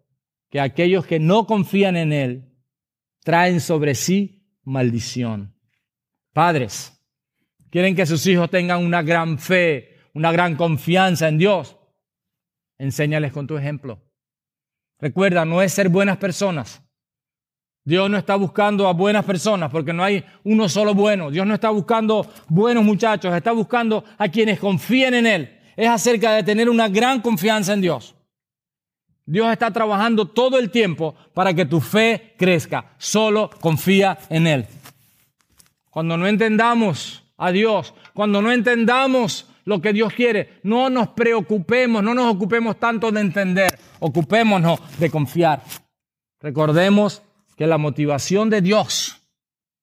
que 0.50 0.60
aquellos 0.60 1.06
que 1.06 1.18
no 1.18 1.46
confían 1.46 1.96
en 1.96 2.12
Él 2.12 2.55
traen 3.26 3.60
sobre 3.60 3.96
sí 3.96 4.46
maldición. 4.62 5.52
Padres, 6.32 6.96
quieren 7.70 7.96
que 7.96 8.06
sus 8.06 8.24
hijos 8.28 8.48
tengan 8.50 8.84
una 8.84 9.02
gran 9.02 9.40
fe, 9.40 9.98
una 10.14 10.30
gran 10.30 10.54
confianza 10.54 11.26
en 11.26 11.36
Dios. 11.36 11.76
Enséñales 12.78 13.32
con 13.32 13.48
tu 13.48 13.56
ejemplo. 13.56 14.00
Recuerda, 15.00 15.44
no 15.44 15.60
es 15.60 15.72
ser 15.72 15.88
buenas 15.88 16.18
personas. 16.18 16.80
Dios 17.84 18.08
no 18.08 18.16
está 18.16 18.36
buscando 18.36 18.86
a 18.86 18.92
buenas 18.92 19.24
personas 19.24 19.72
porque 19.72 19.92
no 19.92 20.04
hay 20.04 20.24
uno 20.44 20.68
solo 20.68 20.94
bueno. 20.94 21.32
Dios 21.32 21.44
no 21.48 21.54
está 21.54 21.70
buscando 21.70 22.30
buenos 22.46 22.84
muchachos, 22.84 23.34
está 23.34 23.50
buscando 23.50 24.04
a 24.18 24.28
quienes 24.28 24.60
confíen 24.60 25.14
en 25.14 25.26
Él. 25.26 25.58
Es 25.74 25.88
acerca 25.88 26.32
de 26.32 26.44
tener 26.44 26.70
una 26.70 26.88
gran 26.88 27.20
confianza 27.22 27.72
en 27.72 27.80
Dios. 27.80 28.15
Dios 29.26 29.50
está 29.50 29.72
trabajando 29.72 30.26
todo 30.26 30.58
el 30.58 30.70
tiempo 30.70 31.16
para 31.34 31.52
que 31.52 31.66
tu 31.66 31.80
fe 31.80 32.34
crezca. 32.38 32.94
Solo 32.96 33.50
confía 33.60 34.18
en 34.30 34.46
Él. 34.46 34.66
Cuando 35.90 36.16
no 36.16 36.28
entendamos 36.28 37.24
a 37.36 37.50
Dios, 37.50 37.92
cuando 38.14 38.40
no 38.40 38.52
entendamos 38.52 39.46
lo 39.64 39.82
que 39.82 39.92
Dios 39.92 40.12
quiere, 40.12 40.60
no 40.62 40.88
nos 40.88 41.08
preocupemos, 41.08 42.02
no 42.02 42.14
nos 42.14 42.32
ocupemos 42.32 42.78
tanto 42.78 43.10
de 43.10 43.20
entender, 43.20 43.78
ocupémonos 43.98 44.78
de 44.98 45.10
confiar. 45.10 45.62
Recordemos 46.40 47.22
que 47.56 47.66
la 47.66 47.78
motivación 47.78 48.48
de 48.48 48.60
Dios 48.60 49.22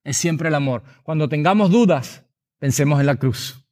es 0.05 0.15
siempre 0.15 0.47
el 0.47 0.55
amor. 0.55 0.83
Cuando 1.03 1.27
tengamos 1.27 1.69
dudas, 1.69 2.23
pensemos 2.59 2.99
en 3.01 3.07
la 3.07 3.15
cruz. 3.15 3.62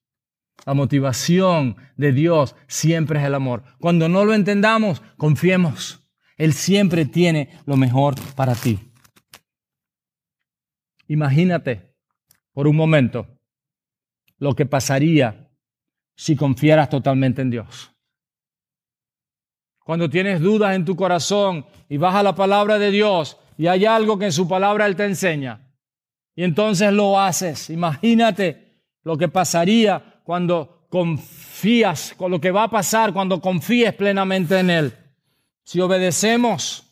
La 0.65 0.73
motivación 0.73 1.75
de 1.97 2.11
Dios 2.11 2.55
siempre 2.67 3.19
es 3.19 3.25
el 3.25 3.35
amor. 3.35 3.63
Cuando 3.79 4.07
no 4.07 4.25
lo 4.25 4.33
entendamos, 4.33 5.01
confiemos. 5.17 6.07
Él 6.37 6.53
siempre 6.53 7.05
tiene 7.05 7.49
lo 7.65 7.77
mejor 7.77 8.15
para 8.35 8.55
ti. 8.55 8.79
Imagínate 11.07 11.95
por 12.53 12.67
un 12.67 12.75
momento 12.75 13.27
lo 14.37 14.55
que 14.55 14.65
pasaría 14.65 15.51
si 16.15 16.35
confiaras 16.35 16.89
totalmente 16.89 17.41
en 17.41 17.49
Dios. 17.49 17.91
Cuando 19.83 20.09
tienes 20.09 20.39
dudas 20.39 20.75
en 20.75 20.85
tu 20.85 20.95
corazón 20.95 21.65
y 21.89 21.97
vas 21.97 22.15
a 22.15 22.23
la 22.23 22.35
palabra 22.35 22.77
de 22.77 22.91
Dios 22.91 23.37
y 23.57 23.67
hay 23.67 23.85
algo 23.85 24.17
que 24.17 24.25
en 24.25 24.31
su 24.31 24.47
palabra 24.47 24.85
Él 24.85 24.95
te 24.95 25.05
enseña. 25.05 25.71
Y 26.35 26.43
entonces 26.43 26.93
lo 26.93 27.19
haces. 27.19 27.69
Imagínate 27.69 28.83
lo 29.03 29.17
que 29.17 29.27
pasaría 29.27 30.10
cuando 30.23 30.85
confías, 30.89 32.13
con 32.17 32.31
lo 32.31 32.41
que 32.41 32.51
va 32.51 32.63
a 32.63 32.69
pasar 32.69 33.13
cuando 33.13 33.39
confíes 33.39 33.93
plenamente 33.93 34.59
en 34.59 34.69
Él. 34.69 34.93
Si 35.63 35.79
obedecemos 35.79 36.83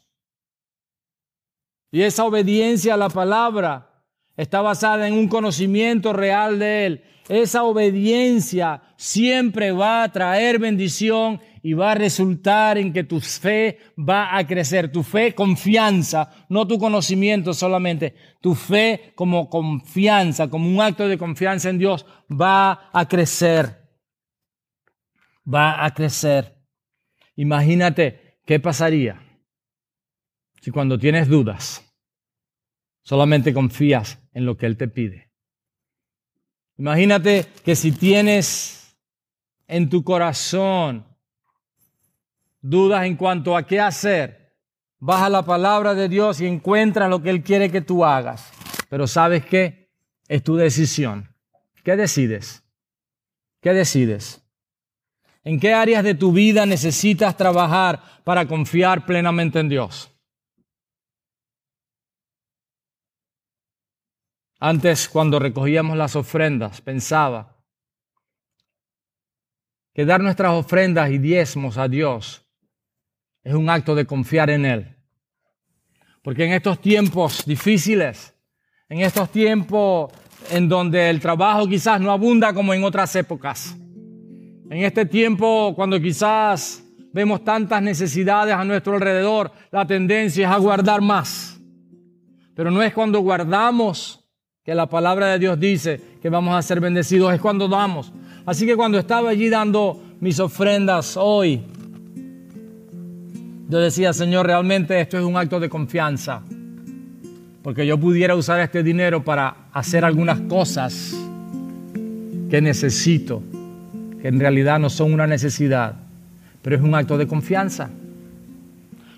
y 1.92 2.02
esa 2.04 2.24
obediencia 2.24 2.94
a 2.94 2.98
la 2.98 3.10
palabra 3.10 4.04
está 4.38 4.62
basada 4.62 5.08
en 5.08 5.16
un 5.16 5.28
conocimiento 5.28 6.14
real 6.14 6.60
de 6.60 6.86
Él, 6.86 7.04
esa 7.28 7.64
obediencia 7.64 8.82
siempre 8.96 9.72
va 9.72 10.04
a 10.04 10.12
traer 10.12 10.60
bendición 10.60 11.42
y 11.62 11.74
va 11.74 11.92
a 11.92 11.96
resultar 11.96 12.78
en 12.78 12.94
que 12.94 13.04
tu 13.04 13.20
fe 13.20 13.80
va 13.98 14.38
a 14.38 14.46
crecer. 14.46 14.92
Tu 14.92 15.04
fe, 15.04 15.34
confianza, 15.34 16.46
no 16.50 16.68
tu 16.68 16.78
conocimiento 16.78 17.54
solamente. 17.54 18.16
Tu 18.42 18.56
fe 18.56 19.14
como 19.16 19.50
confianza, 19.50 20.50
como 20.50 20.70
un 20.70 20.82
acto 20.82 21.08
de 21.08 21.18
confianza 21.18 21.70
en 21.70 21.80
Dios, 21.80 22.06
va 22.30 22.90
a 22.94 23.08
crecer. 23.08 23.90
Va 25.52 25.84
a 25.84 25.94
crecer. 25.94 26.56
Imagínate 27.36 28.40
qué 28.46 28.60
pasaría 28.60 29.22
si 30.62 30.72
cuando 30.72 31.00
tienes 31.00 31.28
dudas 31.28 31.86
solamente 33.04 33.54
confías 33.54 34.20
en 34.34 34.46
lo 34.46 34.58
que 34.58 34.66
Él 34.66 34.78
te 34.78 34.88
pide. 34.88 35.32
Imagínate 36.78 37.46
que 37.66 37.76
si 37.76 37.92
tienes 37.92 38.98
en 39.68 39.90
tu 39.90 40.04
corazón 40.04 41.09
dudas 42.62 43.06
en 43.06 43.16
cuanto 43.16 43.56
a 43.56 43.66
qué 43.66 43.80
hacer, 43.80 44.56
vas 45.00 45.24
a 45.24 45.30
la 45.30 45.44
palabra 45.44 45.94
de 45.94 46.10
Dios 46.10 46.42
y 46.42 46.48
encuentras 46.48 47.10
lo 47.10 47.22
que 47.22 47.30
Él 47.30 47.44
quiere 47.44 47.72
que 47.72 47.82
tú 47.82 48.04
hagas. 48.04 48.52
Pero 48.90 49.08
sabes 49.08 49.46
qué? 49.46 49.92
Es 50.28 50.44
tu 50.44 50.56
decisión. 50.56 51.36
¿Qué 51.84 51.96
decides? 51.96 52.64
¿Qué 53.62 53.74
decides? 53.74 54.44
¿En 55.44 55.60
qué 55.60 55.74
áreas 55.74 56.04
de 56.04 56.16
tu 56.16 56.32
vida 56.32 56.66
necesitas 56.66 57.36
trabajar 57.38 58.02
para 58.24 58.46
confiar 58.48 59.06
plenamente 59.06 59.60
en 59.60 59.70
Dios? 59.70 60.12
Antes, 64.60 65.08
cuando 65.08 65.40
recogíamos 65.40 65.96
las 65.96 66.18
ofrendas, 66.18 66.82
pensaba 66.82 67.64
que 69.94 70.04
dar 70.04 70.22
nuestras 70.22 70.52
ofrendas 70.52 71.10
y 71.12 71.18
diezmos 71.18 71.78
a 71.78 71.88
Dios 71.88 72.49
es 73.44 73.54
un 73.54 73.70
acto 73.70 73.96
de 73.96 74.06
confiar 74.06 74.50
en 74.50 74.66
Él. 74.66 74.96
Porque 76.22 76.46
en 76.46 76.54
estos 76.54 76.82
tiempos 76.82 77.46
difíciles, 77.46 78.36
en 78.90 79.02
estos 79.02 79.32
tiempos 79.32 80.12
en 80.52 80.68
donde 80.68 81.10
el 81.10 81.20
trabajo 81.20 81.68
quizás 81.68 82.00
no 82.02 82.12
abunda 82.12 82.54
como 82.54 82.74
en 82.74 82.84
otras 82.84 83.16
épocas, 83.16 83.76
en 84.70 84.84
este 84.84 85.06
tiempo 85.06 85.74
cuando 85.76 86.00
quizás 86.00 86.84
vemos 87.12 87.44
tantas 87.44 87.82
necesidades 87.82 88.54
a 88.54 88.64
nuestro 88.64 88.94
alrededor, 88.96 89.52
la 89.72 89.86
tendencia 89.86 90.48
es 90.48 90.54
a 90.54 90.58
guardar 90.58 91.02
más. 91.02 91.60
Pero 92.56 92.70
no 92.70 92.84
es 92.84 92.94
cuando 92.94 93.20
guardamos 93.22 94.20
que 94.64 94.76
la 94.76 94.88
palabra 94.88 95.28
de 95.28 95.40
Dios 95.40 95.60
dice 95.60 96.00
que 96.22 96.30
vamos 96.30 96.54
a 96.54 96.62
ser 96.62 96.80
bendecidos, 96.80 97.34
es 97.34 97.42
cuando 97.42 97.68
damos. 97.68 98.12
Así 98.46 98.66
que 98.66 98.76
cuando 98.76 99.00
estaba 99.00 99.30
allí 99.30 99.50
dando 99.50 100.00
mis 100.20 100.40
ofrendas 100.40 101.18
hoy, 101.18 101.64
yo 103.70 103.78
decía, 103.78 104.14
Señor, 104.14 104.48
realmente 104.48 105.00
esto 105.00 105.20
es 105.20 105.24
un 105.24 105.38
acto 105.38 105.60
de 105.60 105.70
confianza. 105.70 106.42
Porque 107.62 107.86
yo 107.86 108.00
pudiera 108.00 108.36
usar 108.36 108.60
este 108.62 108.82
dinero 108.82 109.24
para 109.24 109.70
hacer 109.72 110.04
algunas 110.04 110.40
cosas 110.42 111.16
que 112.50 112.62
necesito, 112.62 113.44
que 114.20 114.28
en 114.28 114.40
realidad 114.40 114.80
no 114.80 114.90
son 114.90 115.14
una 115.14 115.28
necesidad, 115.28 115.94
pero 116.64 116.78
es 116.78 116.82
un 116.82 116.96
acto 116.96 117.16
de 117.16 117.28
confianza. 117.28 117.92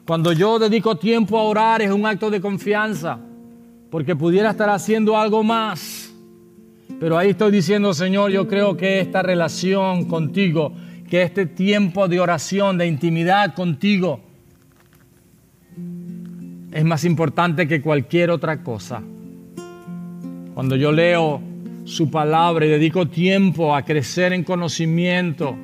Cuando 0.06 0.34
yo 0.34 0.60
dedico 0.60 0.98
tiempo 0.98 1.40
a 1.40 1.44
orar 1.44 1.82
es 1.82 1.90
un 1.90 2.06
acto 2.06 2.30
de 2.30 2.42
confianza, 2.42 3.20
porque 3.90 4.18
pudiera 4.18 4.50
estar 4.50 4.70
haciendo 4.70 5.18
algo 5.18 5.44
más. 5.44 6.12
Pero 7.00 7.18
ahí 7.18 7.30
estoy 7.30 7.54
diciendo, 7.54 7.94
Señor, 7.94 8.32
yo 8.32 8.50
creo 8.50 8.76
que 8.76 9.00
esta 9.00 9.22
relación 9.22 10.10
contigo, 10.10 10.74
que 11.10 11.22
este 11.22 11.46
tiempo 11.46 12.10
de 12.10 12.20
oración, 12.20 12.78
de 12.78 12.88
intimidad 12.88 13.54
contigo, 13.54 14.31
es 16.72 16.86
más 16.86 17.04
importante 17.04 17.68
que 17.68 17.82
cualquier 17.82 18.32
otra 18.32 18.64
cosa. 18.64 19.02
Cuando 20.54 20.76
yo 20.76 20.92
leo 20.92 21.42
su 21.86 22.10
palabra 22.10 22.66
y 22.66 22.70
dedico 22.70 23.08
tiempo 23.08 23.76
a 23.76 23.84
crecer 23.84 24.34
en 24.34 24.44
conocimiento, 24.44 25.56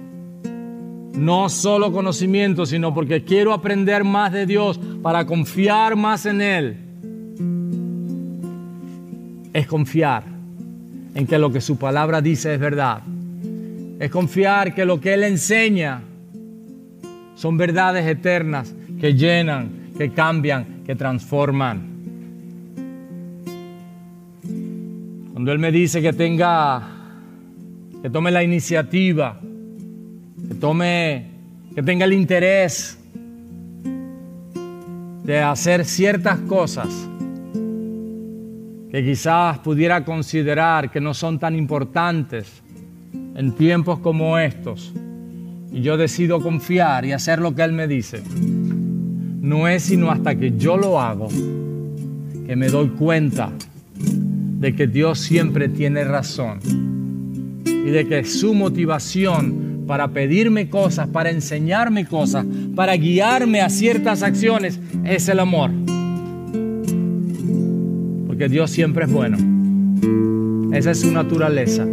no 1.14 1.50
solo 1.50 1.92
conocimiento, 1.92 2.66
sino 2.66 2.94
porque 2.94 3.24
quiero 3.24 3.54
aprender 3.54 4.04
más 4.04 4.34
de 4.34 4.46
Dios 4.46 4.80
para 5.02 5.26
confiar 5.26 5.96
más 5.96 6.26
en 6.26 6.42
Él, 6.42 6.78
es 9.54 9.66
confiar 9.66 10.24
en 11.16 11.26
que 11.26 11.40
lo 11.40 11.52
que 11.52 11.62
su 11.62 11.78
palabra 11.78 12.22
dice 12.22 12.54
es 12.54 12.60
verdad. 12.60 13.02
Es 14.00 14.12
confiar 14.12 14.76
que 14.76 14.86
lo 14.86 15.02
que 15.02 15.16
Él 15.16 15.24
enseña 15.24 16.04
son 17.36 17.58
verdades 17.58 18.06
eternas 18.06 18.76
que 19.00 19.16
llenan, 19.16 19.90
que 19.98 20.12
cambian, 20.12 20.77
que 20.88 20.96
transforman. 20.96 21.82
Cuando 25.34 25.52
Él 25.52 25.60
me 25.60 25.70
dice 25.70 26.02
que 26.02 26.14
tenga, 26.14 26.82
que 28.02 28.10
tome 28.10 28.32
la 28.32 28.42
iniciativa, 28.42 29.38
que 30.48 30.56
tome, 30.56 31.26
que 31.76 31.84
tenga 31.84 32.06
el 32.06 32.14
interés 32.14 32.98
de 35.26 35.40
hacer 35.40 35.84
ciertas 35.84 36.40
cosas 36.40 36.88
que 38.90 39.04
quizás 39.04 39.60
pudiera 39.60 40.06
considerar 40.06 40.90
que 40.90 41.02
no 41.02 41.14
son 41.14 41.38
tan 41.38 41.54
importantes 41.54 42.64
en 43.36 43.52
tiempos 43.52 44.00
como 44.00 44.38
estos, 44.38 44.94
y 45.70 45.82
yo 45.82 45.98
decido 45.98 46.42
confiar 46.42 47.04
y 47.04 47.12
hacer 47.12 47.40
lo 47.40 47.54
que 47.54 47.64
Él 47.64 47.74
me 47.74 47.90
dice 47.90 48.24
no 49.48 49.68
es 49.68 49.84
sino 49.84 50.12
hasta 50.12 50.36
que 50.36 50.58
yo 50.58 50.76
lo 50.78 51.00
hago 51.00 51.30
que 51.30 52.56
me 52.56 52.68
doy 52.68 52.90
cuenta 52.90 53.52
de 54.60 54.76
que 54.76 54.88
Dios 54.88 55.20
siempre 55.20 55.70
tiene 55.70 56.04
razón 56.04 56.60
y 57.66 57.90
de 57.90 58.06
que 58.08 58.26
su 58.26 58.54
motivación 58.54 59.86
para 59.88 60.10
pedirme 60.10 60.70
cosas, 60.70 61.08
para 61.08 61.30
enseñarme 61.30 62.06
cosas, 62.06 62.46
para 62.76 62.98
guiarme 62.98 63.62
a 63.62 63.70
ciertas 63.70 64.22
acciones 64.22 64.82
es 65.06 65.30
el 65.30 65.40
amor. 65.40 65.72
Porque 68.28 68.50
Dios 68.50 68.70
siempre 68.70 69.06
es 69.06 69.12
bueno. 69.12 69.38
Esa 70.76 70.92
es 70.92 71.00
su 71.00 71.12
naturaleza. 71.12 71.84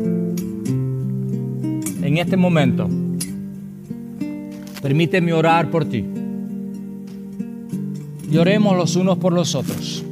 En 2.02 2.18
este 2.18 2.36
momento, 2.36 2.90
permíteme 4.82 5.32
orar 5.32 5.70
por 5.70 5.84
ti 5.84 6.04
y 8.34 8.36
oremos 8.36 8.76
los 8.76 8.96
unos 8.96 9.16
por 9.18 9.32
los 9.32 9.54
otros. 9.54 10.04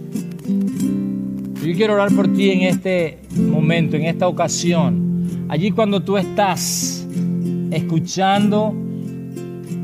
Yo 1.60 1.74
quiero 1.74 1.94
orar 1.94 2.14
por 2.14 2.32
ti 2.32 2.50
en 2.50 2.60
este 2.60 3.18
momento, 3.34 3.96
en 3.96 4.04
esta 4.04 4.28
ocasión. 4.28 5.46
Allí 5.48 5.72
cuando 5.72 6.04
tú 6.04 6.16
estás 6.16 7.04
escuchando 7.72 8.76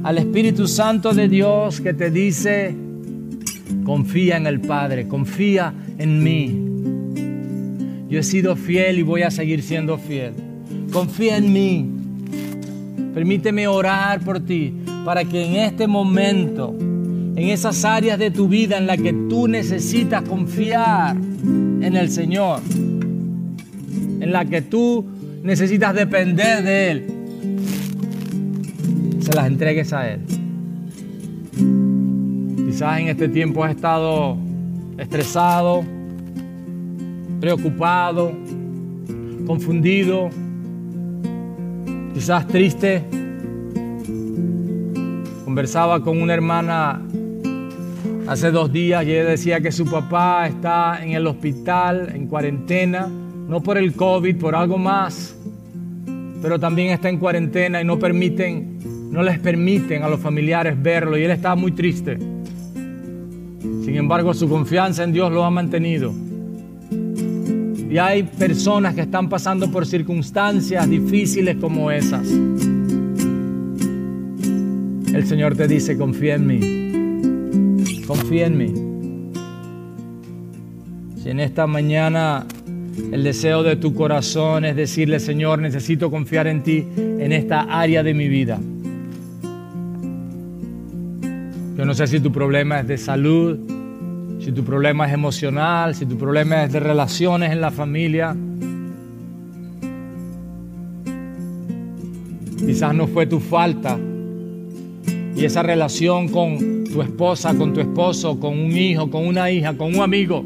al 0.05 0.19
Espíritu 0.19 0.69
Santo 0.69 1.15
de 1.15 1.29
Dios 1.29 1.81
que 1.81 1.95
te 1.95 2.13
dice, 2.13 2.77
confía 3.85 4.37
en 4.37 4.47
el 4.47 4.61
Padre, 4.61 5.09
confía 5.09 5.75
en 5.99 6.23
mí. 6.23 8.07
Yo 8.09 8.21
he 8.21 8.23
sido 8.23 8.55
fiel 8.55 9.01
y 9.01 9.03
voy 9.03 9.23
a 9.23 9.33
seguir 9.33 9.65
siendo 9.65 9.99
fiel. 9.99 10.35
Confía 10.93 11.39
en 11.39 11.53
mí. 11.53 11.91
Permíteme 13.15 13.67
orar 13.67 14.21
por 14.21 14.39
ti 14.39 14.75
para 15.05 15.25
que 15.25 15.45
en 15.45 15.57
este 15.57 15.89
momento 15.89 16.77
en 17.39 17.51
esas 17.51 17.85
áreas 17.85 18.19
de 18.19 18.33
tu 18.33 18.49
vida 18.49 18.79
en 18.79 18.89
las 18.89 19.01
que 19.01 19.13
tú 19.13 19.47
necesitas 19.47 20.23
confiar 20.23 21.17
en 21.17 21.97
el 21.97 22.11
Señor, 22.11 22.61
en 22.73 24.33
la 24.33 24.45
que 24.45 24.61
tú 24.61 25.07
necesitas 25.45 25.95
depender 25.95 26.65
de 26.65 26.91
Él, 26.91 27.07
se 29.21 29.33
las 29.33 29.47
entregues 29.47 29.93
a 29.93 30.11
Él. 30.11 30.21
Quizás 32.67 32.99
en 32.99 33.07
este 33.07 33.29
tiempo 33.29 33.63
has 33.63 33.71
estado 33.71 34.37
estresado, 34.99 35.85
preocupado, 37.39 38.33
confundido, 39.47 40.29
quizás 42.15 42.49
triste. 42.49 43.05
Conversaba 45.45 46.03
con 46.03 46.21
una 46.21 46.35
hermana 46.35 47.03
Hace 48.29 48.51
dos 48.51 48.71
días 48.71 49.07
ella 49.07 49.25
decía 49.25 49.63
que 49.63 49.73
su 49.73 49.87
papá 49.87 50.47
está 50.47 51.03
en 51.03 51.13
el 51.13 51.27
hospital, 51.27 52.13
en 52.15 52.27
cuarentena, 52.27 53.09
no 53.09 53.63
por 53.63 53.79
el 53.79 53.95
COVID, 53.95 54.37
por 54.37 54.55
algo 54.55 54.77
más, 54.77 55.35
pero 56.43 56.61
también 56.61 56.89
está 56.89 57.09
en 57.09 57.17
cuarentena 57.17 57.81
y 57.81 57.87
no 57.87 57.99
permiten, 57.99 59.11
no 59.11 59.23
les 59.23 59.39
permiten 59.39 60.03
a 60.03 60.11
los 60.11 60.21
familiares 60.21 60.77
verlo 60.81 61.17
y 61.17 61.23
él 61.23 61.31
está 61.31 61.55
muy 61.55 61.73
triste. 61.73 62.19
Sin 63.59 63.97
embargo, 63.97 64.35
su 64.35 64.47
confianza 64.47 65.05
en 65.05 65.15
Dios 65.15 65.33
lo 65.33 65.43
ha 65.43 65.51
mantenido. 65.51 66.13
Y 67.91 67.97
hay 67.97 68.25
personas 68.25 68.95
que 68.95 69.01
están 69.01 69.31
pasando 69.31 69.71
por 69.71 69.87
circunstancias 69.87 70.87
difíciles 70.87 71.57
como 71.57 71.91
esas. 71.91 72.29
El 75.15 75.27
Señor 75.27 75.57
te 75.57 75.67
dice, 75.67 75.97
confía 75.97 76.35
en 76.35 76.47
mí 76.47 76.78
confía 78.09 78.47
en 78.47 78.57
mí. 78.57 78.73
Si 81.23 81.29
en 81.29 81.41
esta 81.41 81.67
mañana 81.67 82.47
el 83.13 83.23
deseo 83.23 83.63
de 83.63 83.77
tu 83.77 83.95
corazón 83.95 84.65
es 84.65 84.75
decirle, 84.75 85.21
Señor, 85.21 85.59
necesito 85.59 86.11
confiar 86.11 86.47
en 86.47 86.63
ti 86.63 86.87
en 86.97 87.33
esta 87.33 87.61
área 87.65 88.03
de 88.03 88.15
mi 88.15 88.29
vida. 88.29 88.59
Yo 91.77 91.85
no 91.85 91.93
sé 91.93 92.07
si 92.07 92.19
tu 92.19 92.33
problema 92.33 92.81
es 92.81 92.89
de 92.89 92.97
salud, 92.97 93.59
si 94.41 94.53
tu 94.53 94.65
problema 94.65 95.07
es 95.07 95.13
emocional, 95.13 95.95
si 95.95 96.07
tu 96.07 96.17
problema 96.17 96.65
es 96.65 96.73
de 96.73 96.81
relaciones 96.81 97.53
en 97.53 97.61
la 97.61 97.71
familia. 97.71 98.35
Quizás 102.57 102.95
no 102.95 103.07
fue 103.07 103.27
tu 103.27 103.39
falta 103.39 103.99
y 105.37 105.45
esa 105.45 105.63
relación 105.63 106.29
con 106.29 106.78
tu 106.93 107.03
esposa, 107.03 107.55
con 107.55 107.73
tu 107.73 107.81
esposo, 107.81 108.39
con 108.39 108.59
un 108.59 108.73
hijo, 108.73 109.11
con 109.11 109.27
una 109.27 109.51
hija, 109.51 109.77
con 109.77 109.95
un 109.95 110.03
amigo, 110.03 110.45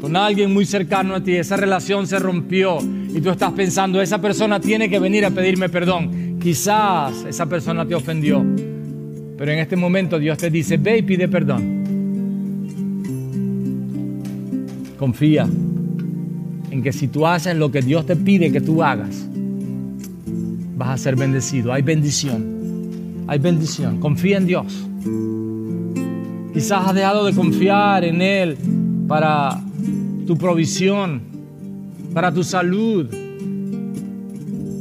con 0.00 0.16
alguien 0.16 0.52
muy 0.52 0.64
cercano 0.64 1.14
a 1.14 1.22
ti, 1.22 1.34
esa 1.34 1.56
relación 1.56 2.06
se 2.06 2.18
rompió 2.18 2.78
y 2.80 3.20
tú 3.20 3.30
estás 3.30 3.52
pensando, 3.52 4.00
esa 4.00 4.20
persona 4.20 4.60
tiene 4.60 4.88
que 4.88 4.98
venir 4.98 5.24
a 5.24 5.30
pedirme 5.30 5.68
perdón. 5.68 6.38
Quizás 6.40 7.24
esa 7.28 7.46
persona 7.46 7.86
te 7.86 7.94
ofendió, 7.94 8.44
pero 9.36 9.52
en 9.52 9.58
este 9.58 9.76
momento 9.76 10.18
Dios 10.18 10.38
te 10.38 10.50
dice, 10.50 10.76
ve 10.76 10.98
y 10.98 11.02
pide 11.02 11.28
perdón. 11.28 11.78
Confía 14.98 15.48
en 16.70 16.82
que 16.82 16.92
si 16.92 17.08
tú 17.08 17.26
haces 17.26 17.56
lo 17.56 17.70
que 17.70 17.82
Dios 17.82 18.06
te 18.06 18.16
pide 18.16 18.52
que 18.52 18.60
tú 18.60 18.82
hagas, 18.82 19.28
vas 20.76 20.88
a 20.90 20.96
ser 20.96 21.16
bendecido. 21.16 21.72
Hay 21.72 21.82
bendición. 21.82 23.24
Hay 23.26 23.38
bendición. 23.38 24.00
Confía 24.00 24.38
en 24.38 24.46
Dios. 24.46 24.88
Quizás 26.52 26.88
has 26.88 26.94
dejado 26.94 27.24
de 27.24 27.34
confiar 27.34 28.04
en 28.04 28.20
Él 28.20 28.56
para 29.06 29.60
tu 30.26 30.36
provisión, 30.36 31.22
para 32.12 32.32
tu 32.32 32.42
salud. 32.42 33.06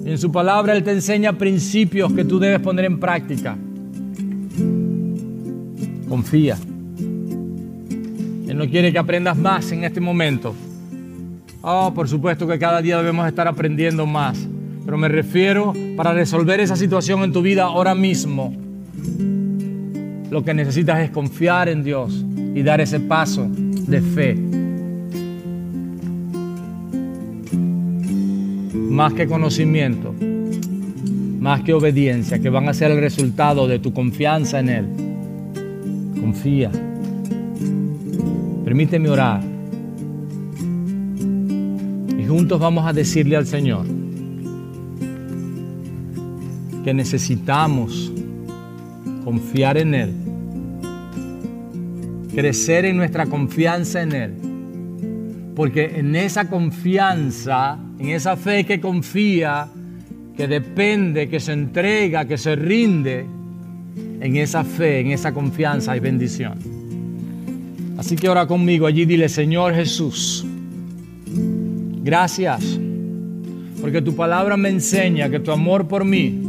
En 0.05 0.18
su 0.18 0.32
palabra 0.32 0.76
Él 0.76 0.84
te 0.84 0.91
enseña 0.91 1.34
principios 1.34 2.11
que 2.13 2.26
tú 2.26 2.39
debes 2.39 2.59
poner 2.61 2.86
en 2.86 2.99
práctica. 2.99 3.55
Confía. 6.09 6.57
Él 8.47 8.57
no 8.57 8.68
quiere 8.70 8.91
que 8.91 8.97
aprendas 8.97 9.38
más 9.38 9.72
en 9.72 9.84
este 9.84 9.99
momento. 9.99 10.55
Oh, 11.61 11.93
por 11.93 12.07
supuesto 12.07 12.47
que 12.47 12.57
cada 12.57 12.82
día 12.82 12.97
debemos 12.97 13.28
estar 13.28 13.47
aprendiendo 13.47 14.05
más. 14.05 14.47
Pero 14.86 14.97
me 14.97 15.09
refiero 15.09 15.74
para 15.95 16.13
resolver 16.13 16.59
esa 16.61 16.76
situación 16.76 17.24
en 17.24 17.34
tu 17.34 17.41
vida 17.41 17.65
ahora 17.65 17.93
mismo 17.93 18.66
lo 20.30 20.43
que 20.43 20.53
necesitas 20.53 20.99
es 20.99 21.09
confiar 21.11 21.69
en 21.69 21.84
Dios 21.84 22.25
y 22.55 22.61
dar 22.63 22.82
ese 22.82 22.99
paso 22.99 23.47
de 23.49 24.01
fe. 24.01 24.57
más 28.97 29.13
que 29.13 29.28
conocimiento, 29.28 30.11
más 31.39 31.61
que 31.61 31.71
obediencia, 31.71 32.39
que 32.39 32.49
van 32.49 32.67
a 32.67 32.73
ser 32.73 32.89
el 32.89 32.99
resultado 32.99 33.67
de 33.67 33.78
tu 33.78 33.93
confianza 33.93 34.59
en 34.59 34.69
Él. 34.69 34.86
Confía. 36.19 36.71
Permíteme 38.65 39.07
orar. 39.07 39.43
Y 42.17 42.25
juntos 42.25 42.59
vamos 42.59 42.88
a 42.88 42.91
decirle 42.91 43.36
al 43.36 43.45
Señor 43.45 43.86
que 46.84 46.91
necesitamos 46.91 48.06
confiar 49.28 49.78
en 49.78 49.93
Él, 49.93 50.13
crecer 52.34 52.86
en 52.86 52.95
nuestra 52.95 53.25
confianza 53.25 54.01
en 54.01 54.13
Él, 54.13 54.34
porque 55.53 55.99
en 55.99 56.15
esa 56.15 56.49
confianza, 56.49 57.78
en 57.99 58.07
esa 58.07 58.38
fe 58.38 58.63
que 58.63 58.80
confía, 58.80 59.67
que 60.38 60.47
depende, 60.47 61.28
que 61.28 61.41
se 61.41 61.51
entrega, 61.51 62.23
que 62.23 62.38
se 62.38 62.55
rinde, 62.55 63.25
en 64.21 64.38
esa 64.38 64.63
fe, 64.63 65.01
en 65.01 65.11
esa 65.11 65.34
confianza 65.34 65.91
hay 65.91 65.99
bendición. 65.99 66.59
Así 67.97 68.15
que 68.15 68.30
ora 68.30 68.47
conmigo 68.47 68.88
allí, 68.88 69.03
dile, 69.03 69.28
Señor 69.28 69.73
Jesús, 69.75 70.45
gracias, 72.01 72.80
porque 73.82 74.01
tu 74.01 74.15
palabra 74.15 74.55
me 74.55 74.69
enseña 74.69 75.30
que 75.30 75.41
tu 75.41 75.51
amor 75.51 75.86
por 75.86 76.05
mí 76.05 76.46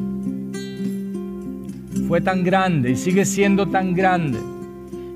fue 2.09 2.22
tan 2.22 2.42
grande 2.42 2.92
y 2.92 2.96
sigue 2.96 3.26
siendo 3.26 3.68
tan 3.68 3.94
grande, 3.94 4.38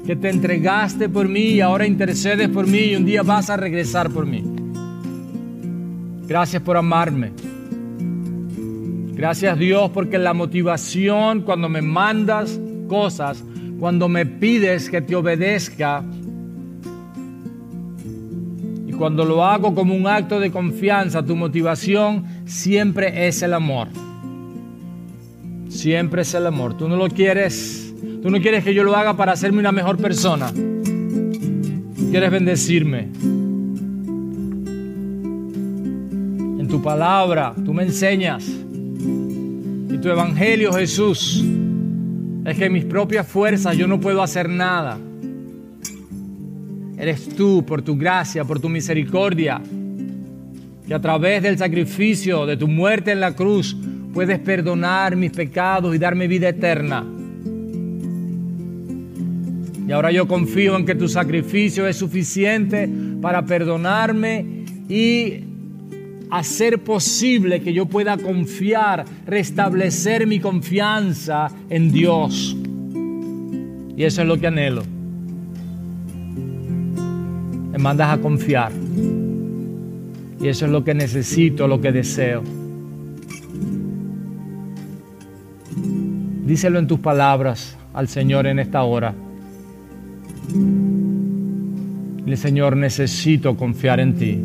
que 0.06 0.14
te 0.14 0.28
entregaste 0.28 1.08
por 1.08 1.26
mí 1.26 1.44
y 1.44 1.60
ahora 1.62 1.86
intercedes 1.86 2.50
por 2.50 2.66
mí 2.66 2.80
y 2.80 2.96
un 2.96 3.06
día 3.06 3.22
vas 3.22 3.48
a 3.48 3.56
regresar 3.56 4.10
por 4.10 4.26
mí. 4.26 4.44
Gracias 6.28 6.60
por 6.60 6.76
amarme. 6.76 7.32
Gracias 9.14 9.58
Dios 9.58 9.90
porque 9.90 10.18
la 10.18 10.34
motivación 10.34 11.40
cuando 11.40 11.70
me 11.70 11.80
mandas 11.80 12.60
cosas, 12.88 13.42
cuando 13.80 14.10
me 14.10 14.26
pides 14.26 14.90
que 14.90 15.00
te 15.00 15.16
obedezca 15.16 16.04
y 18.86 18.92
cuando 18.92 19.24
lo 19.24 19.42
hago 19.46 19.74
como 19.74 19.94
un 19.94 20.06
acto 20.06 20.38
de 20.38 20.50
confianza, 20.50 21.24
tu 21.24 21.36
motivación 21.36 22.26
siempre 22.44 23.26
es 23.26 23.42
el 23.42 23.54
amor. 23.54 23.88
Siempre 25.72 26.22
es 26.22 26.34
el 26.34 26.46
amor. 26.46 26.76
Tú 26.76 26.88
no 26.88 26.96
lo 26.96 27.08
quieres, 27.08 27.94
tú 28.22 28.30
no 28.30 28.40
quieres 28.40 28.62
que 28.64 28.74
yo 28.74 28.84
lo 28.84 28.94
haga 28.96 29.16
para 29.16 29.32
hacerme 29.32 29.58
una 29.60 29.72
mejor 29.72 29.96
persona. 29.96 30.52
Quieres 32.10 32.30
bendecirme. 32.30 33.08
En 36.60 36.68
tu 36.68 36.80
palabra, 36.82 37.54
tú 37.64 37.74
me 37.74 37.82
enseñas 37.84 38.62
tu 40.02 40.08
evangelio, 40.08 40.72
Jesús, 40.72 41.44
es 42.44 42.58
que 42.58 42.64
en 42.64 42.72
mis 42.72 42.84
propias 42.84 43.24
fuerzas 43.24 43.76
yo 43.76 43.86
no 43.86 44.00
puedo 44.00 44.20
hacer 44.20 44.48
nada. 44.48 44.98
Eres 46.98 47.28
tú, 47.36 47.64
por 47.64 47.82
tu 47.82 47.96
gracia, 47.96 48.44
por 48.44 48.58
tu 48.58 48.68
misericordia, 48.68 49.62
que 50.86 50.92
a 50.92 51.00
través 51.00 51.44
del 51.44 51.56
sacrificio 51.56 52.46
de 52.46 52.56
tu 52.56 52.66
muerte 52.66 53.12
en 53.12 53.20
la 53.20 53.36
cruz 53.36 53.76
puedes 54.12 54.38
perdonar 54.38 55.16
mis 55.16 55.30
pecados 55.30 55.94
y 55.94 55.98
darme 55.98 56.28
vida 56.28 56.48
eterna. 56.48 57.04
Y 59.86 59.90
ahora 59.90 60.12
yo 60.12 60.28
confío 60.28 60.76
en 60.76 60.86
que 60.86 60.94
tu 60.94 61.08
sacrificio 61.08 61.86
es 61.86 61.96
suficiente 61.96 62.88
para 63.20 63.44
perdonarme 63.44 64.64
y 64.88 65.44
hacer 66.30 66.78
posible 66.78 67.60
que 67.60 67.72
yo 67.72 67.86
pueda 67.86 68.16
confiar, 68.16 69.04
restablecer 69.26 70.26
mi 70.26 70.40
confianza 70.40 71.50
en 71.68 71.92
Dios. 71.92 72.56
Y 73.96 74.04
eso 74.04 74.22
es 74.22 74.28
lo 74.28 74.38
que 74.38 74.46
anhelo. 74.46 74.82
Me 77.72 77.78
mandas 77.78 78.16
a 78.16 78.20
confiar. 78.20 78.72
Y 80.40 80.48
eso 80.48 80.66
es 80.66 80.72
lo 80.72 80.84
que 80.84 80.94
necesito, 80.94 81.68
lo 81.68 81.80
que 81.80 81.92
deseo. 81.92 82.42
Díselo 86.52 86.78
en 86.78 86.86
tus 86.86 87.00
palabras 87.00 87.78
al 87.94 88.08
Señor 88.08 88.46
en 88.46 88.58
esta 88.58 88.82
hora. 88.82 89.14
El 92.26 92.36
Señor, 92.36 92.76
necesito 92.76 93.56
confiar 93.56 94.00
en 94.00 94.14
ti 94.18 94.38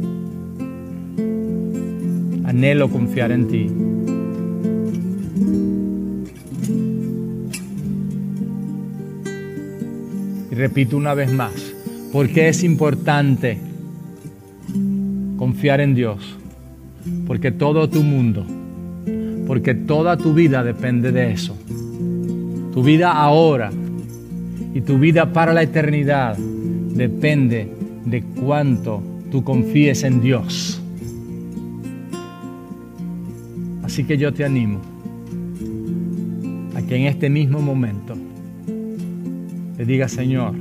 anhelo 2.46 2.90
confiar 2.90 3.34
en 3.34 3.48
ti. 3.50 3.70
Y 10.50 10.56
repito 10.56 10.96
una 10.96 11.14
vez 11.14 11.30
más, 11.30 11.52
porque 12.14 12.48
es 12.48 12.64
importante 12.64 13.58
confiar 15.36 15.82
en 15.82 15.94
Dios? 15.94 16.38
Porque 17.28 17.52
todo 17.52 17.90
tu 17.90 18.02
mundo, 18.02 18.46
porque 19.46 19.76
toda 19.76 20.16
tu 20.16 20.34
vida 20.34 20.64
depende 20.64 21.12
de 21.12 21.34
eso. 21.34 21.58
Tu 22.78 22.84
vida 22.84 23.12
ahora 23.12 23.72
y 24.72 24.82
tu 24.82 25.00
vida 25.00 25.34
para 25.34 25.52
la 25.52 25.64
eternidad 25.64 26.38
depende 26.38 27.68
de 28.06 28.22
cuánto 28.22 29.02
tú 29.32 29.44
confíes 29.44 30.04
en 30.04 30.22
Dios. 30.22 30.80
Así 33.82 34.04
que 34.04 34.16
yo 34.20 34.32
te 34.32 34.46
animo 34.46 34.80
a 36.76 36.84
que 36.84 36.98
en 36.98 37.08
este 37.08 37.32
mismo 37.32 37.64
momento 37.64 38.14
te 39.76 39.84
diga, 39.84 40.08
Señor, 40.08 40.54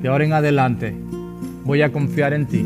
de 0.00 0.08
ahora 0.08 0.24
en 0.24 0.32
adelante 0.32 0.94
voy 1.64 1.82
a 1.82 1.90
confiar 1.90 2.34
en 2.34 2.46
ti. 2.46 2.64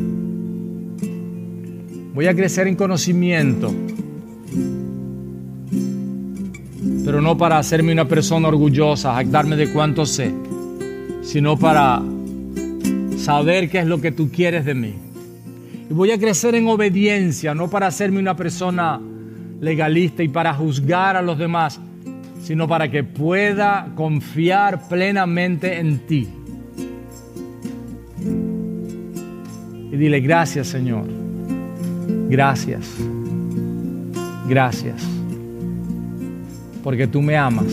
Voy 2.14 2.26
a 2.26 2.34
crecer 2.34 2.66
en 2.66 2.76
conocimiento, 2.76 3.72
pero 7.07 7.22
no 7.22 7.38
para 7.38 7.57
hacerme 7.57 7.92
una 7.92 8.09
persona 8.09 8.48
orgullosa, 8.48 9.14
jactarme 9.14 9.54
de 9.54 9.72
cuánto 9.72 10.04
sé, 10.04 10.32
sino 11.22 11.57
para 11.57 12.02
saber 13.16 13.70
qué 13.70 13.78
es 13.78 13.86
lo 13.86 14.00
que 14.00 14.11
tú 14.11 14.28
quieres 14.28 14.64
de 14.64 14.74
mí. 14.74 14.92
Y 15.88 15.94
voy 15.94 16.11
a 16.11 16.18
crecer 16.18 16.57
en 16.57 16.66
obediencia, 16.66 17.54
no 17.54 17.70
para 17.70 17.86
hacerme 17.86 18.18
una 18.18 18.34
persona 18.34 19.00
legalista 19.61 20.24
y 20.24 20.28
para 20.28 20.52
juzgar 20.52 21.16
a 21.16 21.22
los 21.22 21.38
demás, 21.38 21.78
sino 22.42 22.66
para 22.66 22.90
que 22.90 23.04
pueda 23.04 23.92
confiar 23.94 24.88
plenamente 24.88 25.78
en 25.78 25.98
ti. 26.09 26.28
Y 29.92 29.96
dile 29.96 30.18
gracias 30.18 30.66
Señor, 30.66 31.04
gracias, 32.28 32.84
gracias, 34.48 35.15
porque 36.87 37.09
tú 37.09 37.20
me 37.20 37.37
amas. 37.37 37.66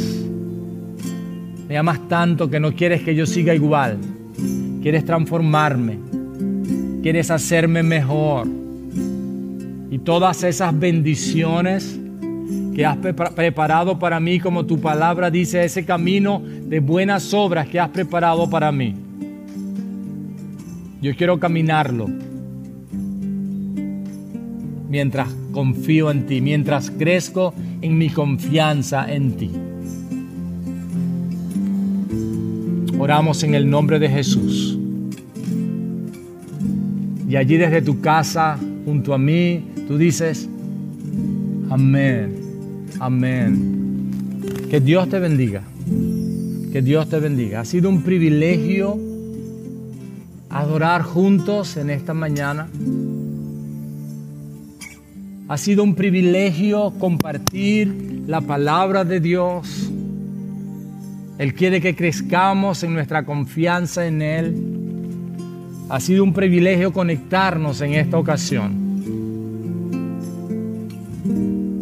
Me 1.70 1.78
amas 1.78 2.00
tanto 2.10 2.50
que 2.50 2.60
no 2.60 2.74
quieres 2.74 3.04
que 3.04 3.14
yo 3.14 3.28
siga 3.28 3.54
igual, 3.54 4.00
quieres 4.82 5.06
transformarme 5.06 6.00
quieres 7.04 7.30
hacerme 7.30 7.84
mejor. 7.84 8.48
Y 9.92 10.00
todas 10.00 10.44
esas 10.44 10.80
bendiciones 10.80 12.00
que 12.74 12.84
has 12.84 12.98
preparado 12.98 14.00
para 14.00 14.20
mí, 14.20 14.40
como 14.40 14.66
tu 14.66 14.82
palabra 14.82 15.30
dice, 15.30 15.64
ese 15.64 15.86
camino 15.86 16.42
de 16.42 16.80
buenas 16.80 17.36
obras 17.36 17.68
que 17.68 17.80
has 17.80 17.90
preparado 17.90 18.50
para 18.50 18.72
mí. 18.72 18.96
Yo 21.04 21.16
quiero 21.16 21.40
caminarlo 21.40 22.10
mientras 24.94 25.28
confío 25.52 26.12
en 26.12 26.28
ti, 26.28 26.40
mientras 26.40 26.92
crezco 26.92 27.52
en 27.82 27.98
mi 27.98 28.12
confianza 28.12 29.12
en 29.12 29.32
ti. 29.38 29.50
Oramos 33.00 33.44
en 33.44 33.56
el 33.56 33.68
nombre 33.68 33.98
de 33.98 34.08
Jesús. 34.08 34.78
Y 37.28 37.36
allí 37.36 37.58
desde 37.58 37.82
tu 37.82 38.02
casa, 38.02 38.60
junto 38.86 39.16
a 39.16 39.18
mí, 39.18 39.64
tú 39.88 39.98
dices, 39.98 40.48
amén, 41.72 42.36
amén. 43.00 44.12
Que 44.70 44.80
Dios 44.80 45.10
te 45.10 45.18
bendiga, 45.18 45.64
que 46.72 46.84
Dios 46.84 47.10
te 47.10 47.18
bendiga. 47.18 47.62
Ha 47.62 47.66
sido 47.66 47.90
un 47.90 48.04
privilegio 48.04 49.00
adorar 50.52 51.02
juntos 51.02 51.78
en 51.78 51.90
esta 51.90 52.14
mañana. 52.14 52.70
Ha 55.54 55.58
sido 55.58 55.84
un 55.84 55.94
privilegio 55.94 56.96
compartir 56.98 58.24
la 58.26 58.42
palabra 58.42 59.06
de 59.06 59.20
Dios. 59.20 59.88
Él 61.38 61.54
quiere 61.54 61.80
que 61.80 61.96
crezcamos 61.96 62.82
en 62.82 62.96
nuestra 62.96 63.24
confianza 63.24 64.08
en 64.08 64.24
Él. 64.24 64.56
Ha 65.90 66.00
sido 66.00 66.24
un 66.24 66.34
privilegio 66.34 66.92
conectarnos 66.92 67.82
en 67.82 67.94
esta 67.94 68.18
ocasión. 68.18 68.74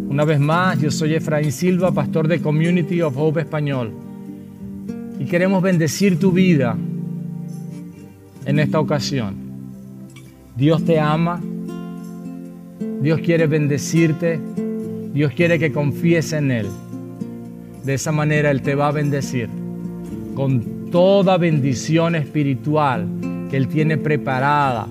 Una 0.10 0.26
vez 0.26 0.42
más, 0.42 0.78
yo 0.82 0.92
soy 0.92 1.16
Efraín 1.16 1.54
Silva, 1.54 1.94
pastor 1.94 2.28
de 2.28 2.42
Community 2.42 3.02
of 3.02 3.16
Hope 3.16 3.40
Español. 3.40 3.94
Y 5.18 5.24
queremos 5.24 5.64
bendecir 5.64 6.20
tu 6.20 6.34
vida 6.34 6.76
en 8.46 8.60
esta 8.60 8.82
ocasión. 8.82 9.34
Dios 10.58 10.84
te 10.84 11.00
ama. 11.00 11.42
Dios 13.02 13.20
quiere 13.22 13.48
bendecirte. 13.48 14.40
Dios 15.14 15.32
quiere 15.34 15.60
que 15.60 15.72
confíes 15.72 16.34
en 16.34 16.52
Él. 16.52 16.68
De 17.84 17.96
esa 17.96 18.12
manera 18.12 18.52
Él 18.52 18.62
te 18.62 18.76
va 18.76 18.88
a 18.88 18.92
bendecir 18.92 19.50
con 20.36 20.90
toda 20.92 21.38
bendición 21.38 22.16
espiritual 22.16 23.08
que 23.50 23.58
Él 23.58 23.68
tiene 23.68 23.98
preparada 23.98 24.88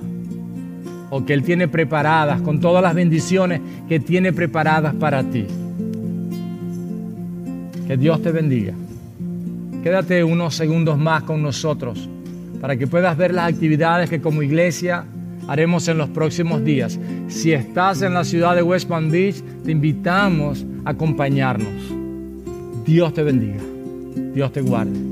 o 1.11 1.25
que 1.25 1.33
Él 1.33 1.43
tiene 1.43 1.67
preparadas, 1.67 2.41
con 2.41 2.61
todas 2.61 2.83
las 2.83 2.95
bendiciones 2.95 3.61
que 3.89 3.99
tiene 3.99 4.33
preparadas 4.33 4.95
para 4.95 5.25
ti. 5.25 5.47
Que 7.87 7.97
Dios 7.97 8.23
te 8.23 8.31
bendiga. 8.31 8.75
Quédate 9.83 10.23
unos 10.23 10.55
segundos 10.55 10.99
más 10.99 11.25
con 11.25 11.43
nosotros 11.43 12.09
para 12.61 12.77
que 12.77 12.87
puedas 12.87 13.17
ver 13.17 13.35
las 13.35 13.53
actividades 13.53 14.11
que 14.11 14.21
como 14.21 14.43
iglesia 14.43 15.05
haremos 15.51 15.89
en 15.89 15.99
los 15.99 16.09
próximos 16.11 16.65
días. 16.65 16.97
Si 17.27 17.53
estás 17.53 18.03
en 18.03 18.15
la 18.15 18.23
ciudad 18.23 18.55
de 18.55 18.63
West 18.63 18.89
Palm 18.89 19.11
Beach, 19.11 19.43
te 19.65 19.73
invitamos 19.73 20.65
a 20.85 20.91
acompañarnos. 20.91 21.93
Dios 22.87 23.13
te 23.13 23.25
bendiga. 23.25 23.61
Dios 24.33 24.53
te 24.53 24.61
guarde. 24.61 25.10